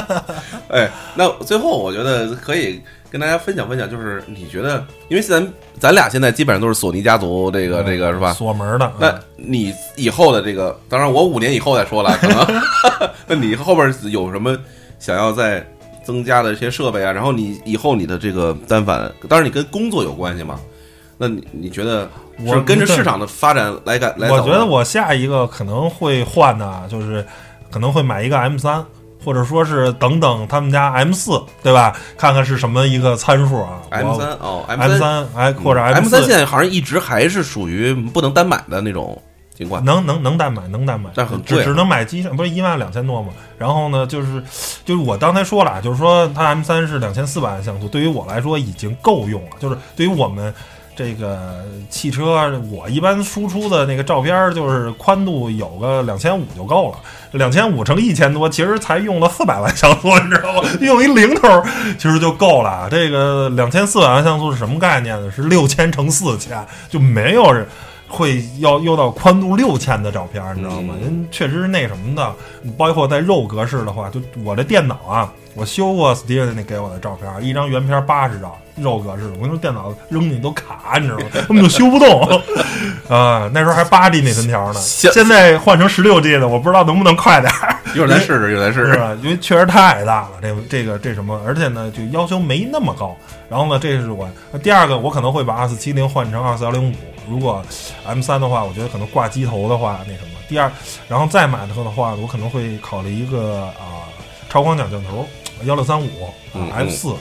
[0.70, 8.32] 哎，那最后我觉得可以跟大家分享分享，就是你觉得，因为咱咱俩现在基本上都是索尼家族，这个这个是吧？
[8.32, 12.62] 锁门的，那你以后的这个，当然我五年以后再说了，可能，
[13.26, 14.56] 那你后边有什么
[14.98, 15.66] 想要再
[16.04, 17.12] 增加的一些设备啊？
[17.12, 20.60] 然后你以后你的这个单反，当然你跟工作有关系嘛？
[21.18, 22.06] 那你你觉得
[22.44, 24.30] 我是跟着市场的发展来改来？
[24.30, 27.24] 我觉得我下一个可能会换的，就是
[27.70, 28.84] 可能会买一个 M 三，
[29.26, 31.98] 或者说是等等他们家 M 四，对吧？
[32.16, 39.20] 看看是什么一个参数啊 M 我三哦 M 三哎或者 M 四三现在好像一直还是属于不能单买的那种
[39.56, 39.84] 情况。
[39.84, 43.30] 能能能单买，能单买，但很贵啊只只能买机上，不是一万两千多吗？
[43.58, 44.40] 然后呢，就是
[44.84, 49.56] 就是我刚才说了，就是说它 M 三是两千四百万像素，对于我来说已经够用了。
[49.58, 50.54] 就是对于我们
[50.96, 56.98] 这个汽车，我一般输出的那个照片儿，就是宽度有个两千五就够了。
[57.32, 60.68] 两千五乘一千多，其实才用了四百万像素，你知道吗？
[60.80, 61.62] 用一零头
[61.98, 62.88] 其实就够了。
[62.90, 65.30] 这个两千四百万像素是什么概念呢？
[65.30, 67.66] 是六千乘四千，就没有人。
[68.08, 70.94] 会要用到宽度六千的照片儿，你知道吗？
[70.96, 72.32] 嗯人确实是那什么的，
[72.78, 81.26] 包括在 RAW 格式的话，就我这电脑啊，我修过 Steven 那给我的照片儿，一张原片八十张肉格式的我跟你说电脑扔进去都卡你知道吗？
[81.48, 82.22] 根本就修不动。
[83.08, 84.80] 啊那时候还八 g 内存条呢。
[85.12, 87.76] 现在换成十六 g 的我不知道能不能快点儿。
[87.94, 88.98] 一会儿再试试一会再试试。
[89.22, 93.16] 因为确实太大了这这个这什么而且呢就要求没那么高。
[93.48, 94.28] 然后呢这是我
[94.62, 96.94] 第二个我可能会把二四七零换成二四幺零五。
[97.28, 97.64] 如果
[98.04, 100.28] m 三的话我觉得可能挂机头的话那什么。
[100.48, 100.70] 第二
[101.08, 104.06] 然后再买的话我可能会考虑一个啊
[104.48, 105.26] 超广角镜头
[105.64, 106.08] 幺六三五
[106.72, 107.14] f 四。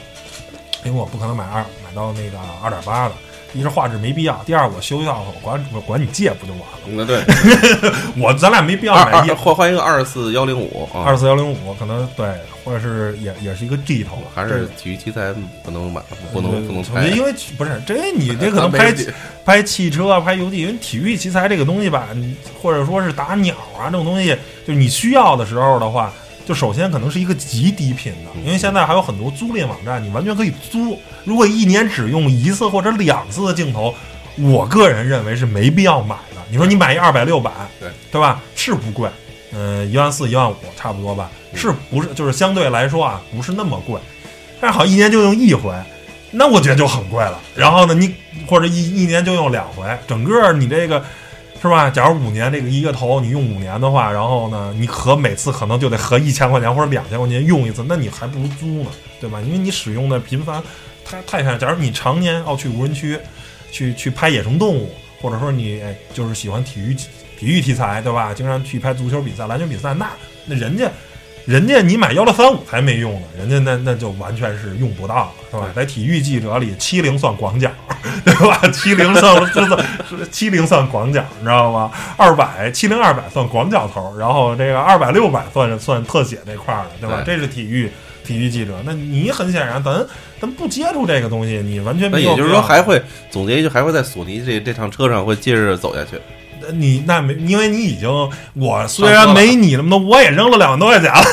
[0.86, 3.16] 苹果不可能买二买到那个二点八的。
[3.54, 7.06] 一是画质没必要，第二我修一下，我管我管你借不就完了？
[7.06, 7.24] 对，
[8.22, 15.34] 我咱俩没必要买一换换一个二四幺零五，二四幺零五可能对，或者是也也是一个 G 头，还是体育器材
[15.64, 16.02] 不能买，
[16.34, 18.94] 不能不能，因为不是这你这可能 拍
[19.46, 22.10] 拍汽车、拍游戏，因为体育器材这个东西吧，
[22.62, 24.36] 或者说是打鸟啊这种东西，
[24.68, 26.12] 就是你需要的时候的话。
[26.46, 31.00] 就首先可能是一个极低频的，因为现在还有很多租赁网站，你完全可以租。
[31.24, 33.94] 如果一年只用一次或者两次的镜头，
[34.38, 38.42] 我个人认为是没必要买的，你说你买一二百六百，对对吧？
[38.56, 39.10] 是不贵，
[39.54, 42.14] 嗯，一万四、一万五差不多吧，是不是？
[42.14, 44.00] 就是相对来说啊，不是那么贵，
[44.62, 45.74] 但是好像一年就用一回，
[46.32, 47.40] 那我觉得就很贵了。
[47.56, 48.14] 然后呢，你
[48.46, 51.04] 或者一一年就用两回，整个你这个
[51.66, 51.90] 是吧？
[51.90, 59.42] 假如五年这个一个头你用五年的话，然后呢，你合每次可能就得合一千块钱或者两千块钱用一次，那你还不如租呢，对吧？
[59.42, 60.62] 因为你使用的频繁
[61.04, 63.20] 太太太，假如你常年要去无人区，
[63.72, 64.90] 去去拍野生动物，
[65.22, 65.82] 或者说你
[66.14, 68.34] 就是喜欢体育体育题材，对吧？
[68.34, 70.10] 经常去拍足球比赛、篮球比赛，那
[70.46, 70.90] 那人家。
[71.46, 75.68] 人家你买幺六三五还没用呢，人家那那就完全是用不到了，是吧？
[75.76, 77.72] 在体育记者里，七零算广角，
[78.26, 78.60] 对吧？
[78.74, 81.92] 七零算 就算是七零算广角，你知道吗？
[82.18, 87.22] 二百七零二百算广角头，然后这个二百六百算算特写那块儿的，对吧？
[87.24, 87.92] 对这是体育
[88.24, 88.74] 体育记者。
[88.84, 90.04] 那你很显然，咱
[90.42, 96.20] 咱不接触这个东西，你完全那没有也就是说，还会总结一句，还会在索尼这这趟车上会接着走下去。
[96.74, 98.10] 你那没，因为你已经，
[98.54, 101.24] 我虽然没你那么多，我也扔了两万多块钱了，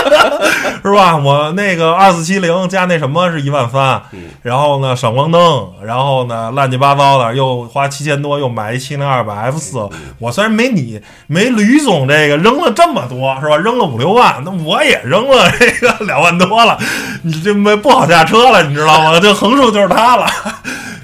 [0.82, 1.16] 是吧？
[1.16, 9.88] 我那个二四七零加那什么是一万三，嗯然后呢闪光灯，然后呢乱七八糟的又花七千多，又买一七零二百 F 四。
[10.18, 13.56] 我虽然没你没吕总这个扔了这么多，是吧？
[13.56, 16.76] 扔了五六万，那我也扔了这个两万多了，
[17.22, 19.20] 你这没不好下车了，你知道吗？
[19.20, 20.26] 这横竖就是他了。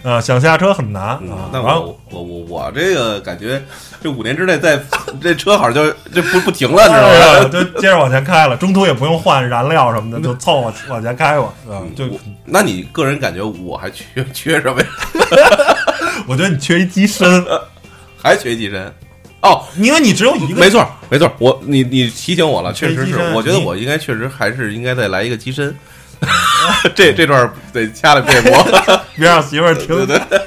[0.08, 1.30] 啊，想下车很难啊嗯，。
[1.52, 3.62] 那然后我我我我这个感觉，
[4.02, 4.80] 这五年之内在
[5.20, 7.48] 这车好像就就不不停了，你知道吗？
[7.50, 11.52] 就接着往前开了，中途也不用换燃料什么的，就凑合往前开吧。
[11.68, 12.04] 啊，就
[12.44, 14.86] 那你个人感觉我还缺缺什么呀？
[16.26, 17.44] 我觉得你缺一机身，
[18.22, 18.92] 还缺机身？
[19.40, 20.60] 哦，因为你只有一个。
[20.60, 25.74] 没错没错，我你你提醒我了，确实是我觉得我应该确实还是应该再来一个机身。
[26.94, 28.52] 这这段得掐了别播。
[29.16, 29.88] 别让媳妇儿听。
[30.06, 30.40] 对对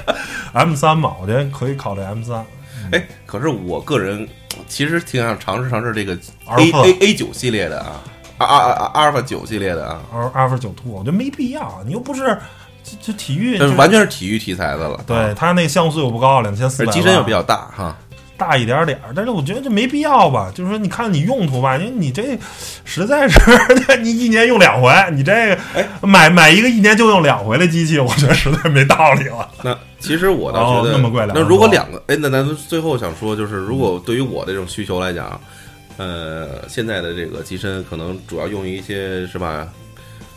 [0.52, 2.44] M 三嘛，我觉得可以考虑 M 三。
[2.90, 4.28] 哎，可是我个人
[4.66, 6.12] 其实挺想尝试尝试这个
[6.46, 8.00] A A A 九系列的啊，
[8.38, 12.38] 阿阿阿阿尔法九系列的啊，阿阿尔法九 two，我觉得没必要，你又不是
[12.84, 15.00] 这这体育，这就完全是体育题材的了。
[15.06, 17.96] 对啊，它那像素又不高，两千四百，而机身又比较大哈。
[18.42, 20.50] 大一点点儿，但是我觉得这没必要吧。
[20.52, 22.36] 就是说，你看你用途吧，因为你这
[22.84, 23.38] 实在是
[24.02, 29.48] 你一年用两回，你这个哎买买一个一年就用两回的机器，我觉得实在没道理了。
[29.62, 35.40] 那其实我倒觉得哦那如果两个，哎，那咱最后想说，就是如果对于我的这种需求来讲，
[35.98, 39.68] 呃，现在的这个机身可能主要用于一些是吧，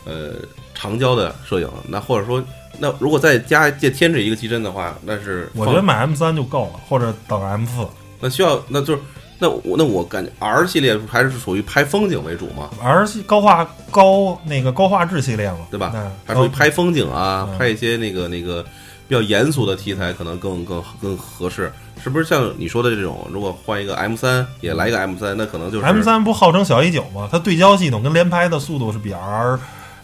[0.04, 0.34] 呃，
[0.74, 1.68] 长焦的摄影。
[1.88, 2.40] 那或者说，
[2.78, 7.86] 那如果再加再添置一个机身的话，那是我觉得买 M 三就够了，或者等 M 四。
[8.20, 9.00] 那需要那就是
[9.38, 18.62] 那我那我感觉 R 系列还是属于拍风景为主嘛，R 系高画高那个高画质系列嘛，对吧嗯还属于拍风景啊，嗯拍一些那个那个
[19.06, 21.70] 比较严肃的题材，可能更更更合适。
[22.02, 27.28] 是不是像你说的这种，如果换一个 M 三，也来一个 M 三，那可能就是 M 三不号称小 A 九吗？
[27.30, 29.58] 它对焦系统跟连拍的速度是比 R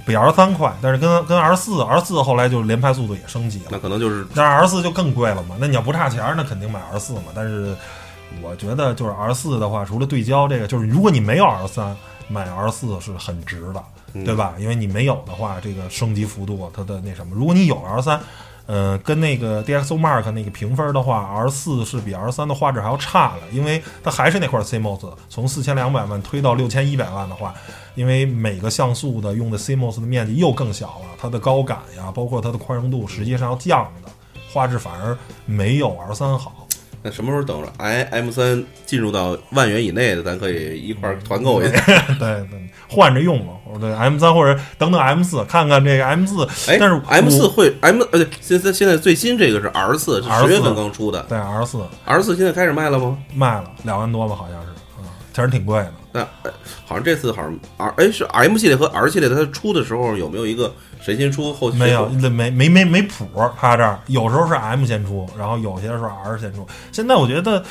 [0.04, 5.56] 比 R 三快，但是跟跟 R 四 R 四后来就连拍速度也升级了，那可能就是但是 R 四就更贵了嘛。
[5.58, 7.26] 那你要不差钱儿，那肯定买 R 四嘛。
[7.34, 7.74] 但是
[8.42, 11.96] 我觉得就是 R 四的话，除了对焦这个，就是如果你没有 R 三，
[12.28, 13.82] 买 R 四是很值的，
[14.14, 14.54] 嗯对吧？
[14.58, 18.20] 因为你没有的话，这个升级幅度它的那什么，如果你有 R 三。
[18.66, 27.54] 呃，跟那个 DxO Mark 那个评分的话，R 四是比 R 三的画质还要差了，因为它还是那块 CMOS，从四千两百万推到六千一百万的话，
[27.94, 34.10] 因为每个像素的用的 CMOS 的面积又更小了，它的高感呀，包括它的宽容度，实际上要降的，
[34.52, 36.68] 画质反而没有 R 三好。
[37.04, 41.84] 那什么时候等着 i M 三进入到万元以内的，咱可以一块儿团购一下。
[42.16, 46.44] 对对，换着用嘛，或者对 M 三或者等等 M 四，看看这个 M 四。
[46.70, 51.22] 哎，但是 M 四会 M 呃对，现在现在最新这个是 R 四，是 R4 十月份刚出的。
[51.28, 53.16] 对 R 四 R 四现在开始卖了吗？
[53.34, 54.68] 卖了两万多吧，好像是，
[54.98, 55.92] 嗯，其实挺贵的。
[56.14, 56.50] 那哎
[56.84, 60.70] 好像这次好像 R 哎是 M 系列和 R 系列，它出的时候有没有一个
[61.00, 63.26] 谁先出后没有，没没没没谱，
[63.58, 66.66] 它这儿有时候是 M 先出，然后有些时候 R 先出。
[66.92, 67.64] 现在我觉得，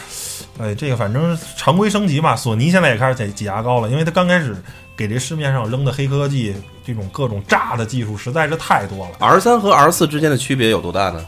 [0.58, 4.56] 哎，这个反正常规升级嘛，索尼现在也开始挤挤牙膏了，因为它刚开始
[5.02, 6.54] 给这市面上扔的黑科技，
[6.86, 9.16] 这种各种炸的技术实在是太多了。
[9.18, 11.26] R 三和 R 四之间的区别有多大呢？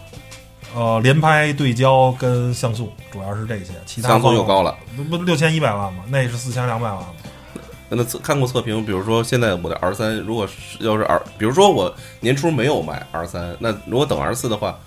[0.75, 4.77] 呃，连拍、对焦跟像素，主要是这些，其他像素又高了。
[4.95, 7.07] 不不六千一百万吗，那是四千两百万吗。
[7.89, 10.53] 那测看过测评，比如说现在我的 R 三，如果是
[10.85, 14.77] 要是 R，比如说我年初没有买 R 三，那如果等 R 四的话，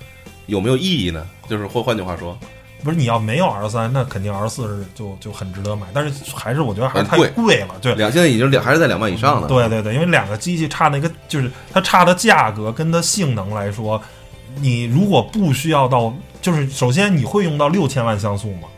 [0.47, 1.27] 有没有意义呢？
[1.49, 2.39] 就是或换句话说，
[2.87, 7.95] 不是你要没有 R 三，那肯定 R 四是就就很值得买，但是还是我觉得还是太很贵贵了，对。
[7.97, 9.49] 两现在已经两还是在两万以上了。
[9.49, 14.01] 对对对，因为两个机器差那个，就是它差的价格跟它性能来说，
[14.61, 18.69] 你如果不需要到，就是首先你会用到六千万像素吗？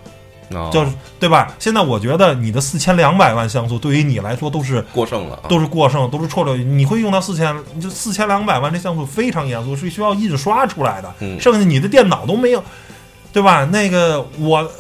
[0.55, 0.91] 哦就是
[1.21, 1.55] 对吧？
[1.59, 6.57] 现在我觉得你的四千两百万像素对于你来说都是过剩了啊，都是过剩，都是绰绰。
[6.57, 11.15] 你会用到四千，就四千两百万这像素非常严肃，是需要印刷出来的。
[11.21, 12.65] 嗯剩下你的电脑都没有，
[13.33, 13.65] 对吧？
[13.67, 14.71] 那个我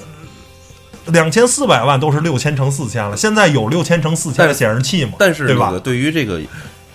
[1.07, 5.12] 两千四百万都是六千乘四千了，现在有六千乘四千的显示器吗？
[5.18, 6.40] 但是对吧对于这个，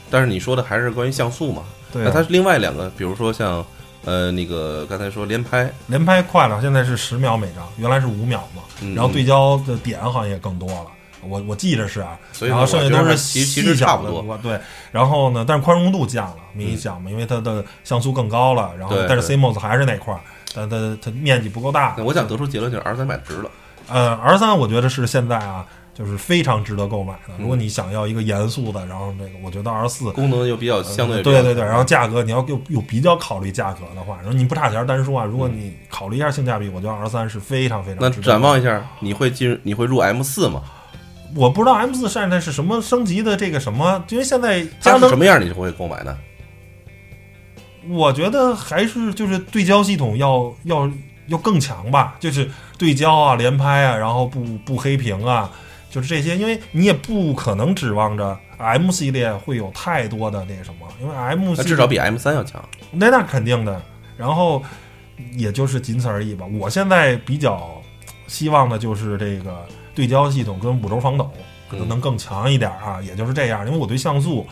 [0.09, 1.63] 但是你说的还是关于像素嘛？
[1.91, 3.65] 对啊，那它是另外两个，比如说像
[4.05, 8.61] 呃那个刚才说连拍，连拍快了，现在是十秒每张，原来是五秒嘛。
[8.81, 10.85] 嗯然后对焦的点好像也更多了。
[11.25, 14.37] 我我记着是啊，所以然后剩下都是其实其实差不多。
[14.43, 14.59] 对，
[14.91, 20.19] 然后呢，但是宽容度降了，明显嘛，因为它的像素更高了，然后但是 CMOS 还是那块儿，
[20.53, 22.03] 它它它面积不够大那。
[22.03, 23.49] 我想得出结论就是 R 三买值了。
[23.89, 27.33] 呃，R 三我觉得是现在啊，就是非常值得购买的。
[27.37, 30.09] 嗯如果你想要一个严肃的，然后这个我觉得 R 四。
[30.11, 40.61] 功能又比较相对对对对，然后价格你要又又比较考虑价格的话，然后你不差钱儿单说啊，如果你考虑一下性价比，我觉得 R 三是非常非常那展望一下，你会进你会入 M 四吗？
[41.35, 46.15] 我不知道 M 四现在是什么升级的这个什么，因为现在它是什么样你就会购买呢？
[47.89, 50.89] 我觉得还是就是对焦系统要要
[51.27, 55.49] 要更强吧，就是对焦啊、连拍啊，然后不不黑屏啊，
[55.89, 62.63] 就是这些，因为你也不可能指望着 M 系列会有太多的那个什么，因为 M 系列它至少比 M 三要强。
[62.91, 63.81] 那那肯定的，
[64.17, 64.63] 然后
[65.35, 66.45] 也就是仅此而已吧。
[66.59, 67.81] 我现在比较
[68.27, 71.29] 希望的就是这个对焦系统跟五轴防抖
[71.69, 73.65] 可能能更强一点啊，也就是这样。
[73.65, 74.45] 因为我对像素、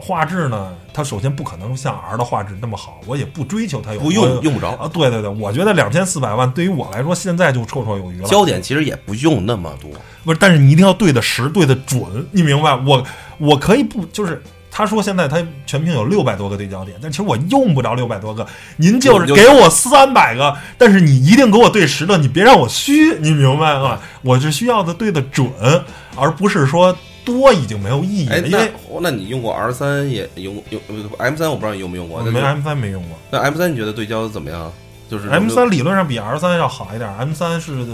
[0.00, 4.90] 画质呢，它首先不可能像 R 的画质那么好，我也不追求它有不用用不着，啊。
[4.92, 8.28] 对对对，我觉得两千四百万对于我来说现在就绰绰有余了。
[8.28, 9.90] 焦点其实也不用那么多。
[10.24, 12.74] 不是，但是你一定要对的实，对的准，你明白？
[12.74, 13.04] 我
[13.38, 14.42] 我可以不就是。
[14.72, 18.46] 他说现在他全屏有六百多个对焦点，但其实我用不着六百多个，
[18.76, 23.98] 您就是给我三百个，但是你一定给我对实的，你别让我虚，你明白吗？
[24.22, 25.50] 我是需要的对的准，
[26.14, 26.96] 而不是说
[27.32, 30.80] 多已经没有意义哎，了，因那为那你用过 R 三也用用
[31.18, 32.18] M 三，我不知道你用没用过。
[32.18, 34.72] 我没那 M 三没用过那 M 三你觉得对焦怎么样？
[35.08, 37.84] 就是，M 三理论上比 R 三要好一点，M 三是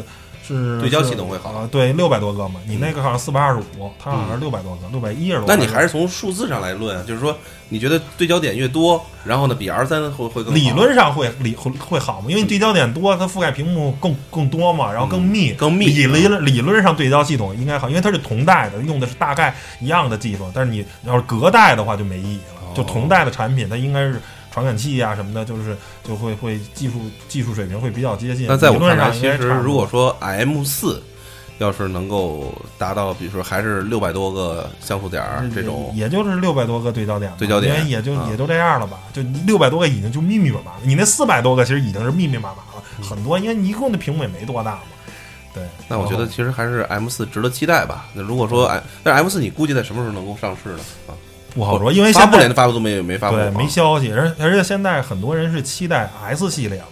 [0.47, 5.45] 是对焦系统会好啊，对，六百多个嘛，你那个好像四百二十五，它好像是六百多个，六百一十多。
[5.49, 7.37] 那你还是从数字上来论啊，就是说
[7.69, 22.61] 你觉得对焦点越多，然后呢比 R 三会会更理论上会理会会好嘛，因为对焦点多，它覆盖屏幕更更多嘛，然后更密，更密理论理论上对焦系统应该好，因为它是同代的，用的是大概一样的技术，但是你要是隔代的话就没意义了。
[22.61, 24.21] 哦就同代的产品，它应该是
[24.57, 26.95] 传感器啊什么的，就是就会会技术
[27.29, 28.47] 技术水平会比较接近。
[28.47, 31.03] 那在我看来，其实如果说 M 四
[31.59, 40.79] 要是能够达到，比如说还是六百多个像素点儿这种，也就是六百多个对焦点，对焦点因为也就啊也就这样了吧，就六百多个已经就密密麻麻了。
[40.85, 44.81] 你那四百多个其实已经是密密麻麻了，很多，因为你一共的屏幕也没多大嘛。
[45.53, 48.07] 对，那我觉得其实还是 M 四值得期待吧。
[48.15, 50.81] 那如果说 M，但是 M 四你估计在什么时候能够上市呢？
[51.09, 51.13] 啊，
[51.57, 56.85] 不好说，因为发布连发布都没没发布，对啊没消息，而而且现在很多人是期待 S 系列了。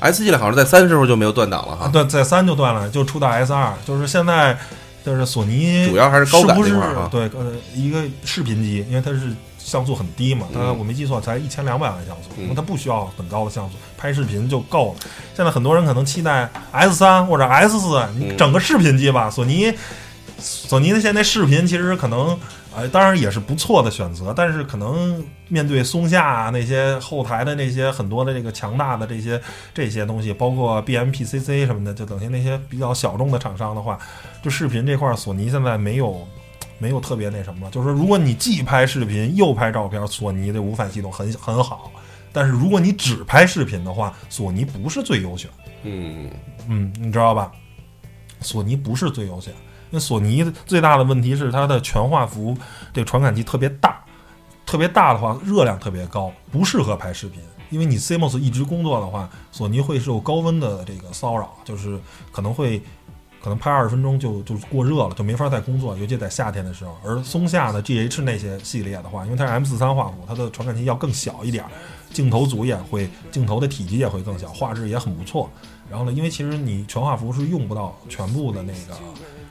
[0.00, 1.88] S 系列好像在三时候就没有断档了哈。
[1.90, 4.54] 对，在三就断了，就出到 S 二，就是现在
[5.02, 15.08] 就是索尼主要还是高感这块儿啊对呃一个视频机，因为它是像素很低嘛，它嗯我没记错才一千两百万像素，嗯它不需要很高的像素，拍视频就够了。
[15.34, 19.72] 现在很多人可能期待 S 三或者 S 四，你嗯整个视频机吧，索尼
[20.38, 22.38] 索尼的现在视频其实可能。
[22.76, 29.40] 呃，当然也是不错的选择，但是可能面对松下啊那些后台的那些很多的这个强大的这些
[29.72, 33.98] 这些东西，包括 BMPCC 什么的，就等于那些比较小众的厂商的话，
[34.42, 36.26] 就视频这块儿，索尼现在没有
[36.78, 37.70] 没有特别那什么了。
[37.70, 41.90] 就是说，如果你既拍视频又拍照片，索尼的无反系统很很好。
[42.32, 45.48] 但是如果你只拍视频的话，索尼不是最优选。
[45.84, 46.28] 嗯，
[46.68, 47.52] 嗯，你知道吧？
[48.40, 49.54] 索尼不是最优选，
[49.94, 52.56] 因为索尼最大的问题是它的全画幅
[52.92, 54.04] 这传感器特别大，
[54.66, 57.40] 特别大的话热量特别高，不适合拍视频。
[57.70, 61.96] 因为你 CMOS 一直工作的话，索尼会受高温的这个骚扰，就是
[62.32, 62.82] 可能会
[63.40, 66.96] 可能拍二十分钟就就过热了，就没法再工作，尤其在夏天的时候。
[67.04, 71.64] 而松下的 GH 那些系列的话，因为它是 M 四三画幅，它的传感器要更小一点，
[72.12, 75.48] 镜头组也会镜头的体积也会更小，画质也很不错。
[75.88, 78.94] 然后呢，因为其实你全画幅是用不到全部的那个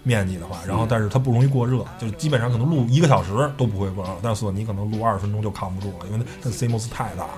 [0.04, 7.34] 面积的话，然后但是它不容易过热，就是基本上可能录一个小时都不会过热，但是索尼可能录二十分钟就扛不住了，因为它的 CMOS 太大了，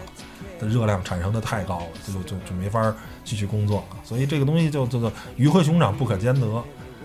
[0.60, 2.94] 它热量产生的太高了，就就就就没法
[3.24, 3.98] 继续工作了。
[4.04, 6.48] 所以这个东西就叫做鱼和熊掌不可兼得。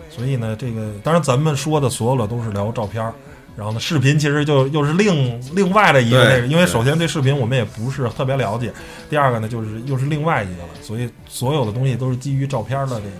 [0.09, 3.13] 所以呢，这个当然咱们说的所有的都是聊照片儿。
[3.57, 8.73] 然后呢，视频其实就又是另另外的一个对那个，因为首先对视频我们也不是特别了解，
[9.11, 13.11] 第二个呢就是又是另外一个了，所以所有的东西都是基于照片的这个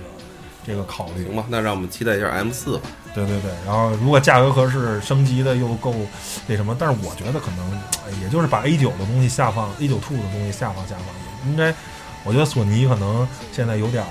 [0.71, 1.25] 这个考虑。
[1.25, 2.83] 行吧，那让我们期待一下 M 四吧。
[3.13, 5.93] 对对对，然后如果价格合适，升级的又够
[6.47, 7.73] 那什么，但是我觉得可能
[8.07, 11.75] 哎也就是把 A 九的东西下放，A 九 Two 的东西下放下放，应该
[12.23, 14.05] 我觉得索尼可能现在有点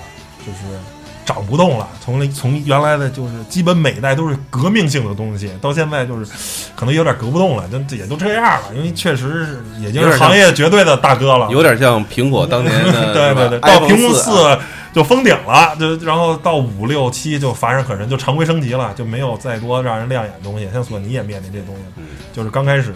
[0.46, 0.78] 就是
[1.26, 6.30] 涨不动了，从从原来的就是基本每一代都是革命性的东西，到现在就是
[6.76, 14.60] 可能有点革不动了，就这也就这样了，因为确实是已经是行业绝对的大哥了，有点像苹果当年的， 对对对，到四啊四
[14.94, 20.70] 就封顶了，就然后到五六七就乏善可陈，就常规升级了，就没有再多让人亮眼的东西。
[20.74, 22.94] 像索尼也面临这东西，嗯就是刚开始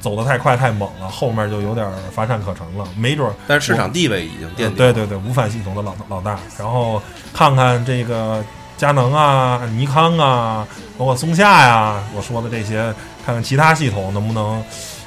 [0.00, 4.76] 走得太快太猛了，后面就有点乏善可陈了，没准儿但是市场地位已经垫底。
[4.76, 7.00] 对对对，无反系统的老老大，然后
[7.32, 8.44] 看看这个
[8.76, 10.66] 佳能啊、尼康啊，
[10.98, 12.92] 包括松下呀，我说的这些，
[13.24, 14.62] 看看其他系统能不能，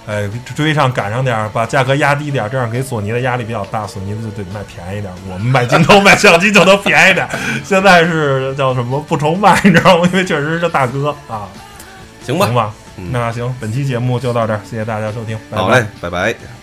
[0.07, 7.29] 哎，追上赶上点儿，把价格压低点儿，这样给索尼的压力比较大，索尼就得卖便宜点儿，我们买镜头、 买相机就能便宜点儿。
[7.63, 10.09] 现在是叫什么不愁卖，你知道吗？
[10.09, 11.49] 因为确实是大哥啊，
[12.25, 12.73] 行吧行，吧。
[12.97, 16.56] 嗯那行，本期节目就到这儿，谢谢大家收听，拜拜好嘞，拜拜。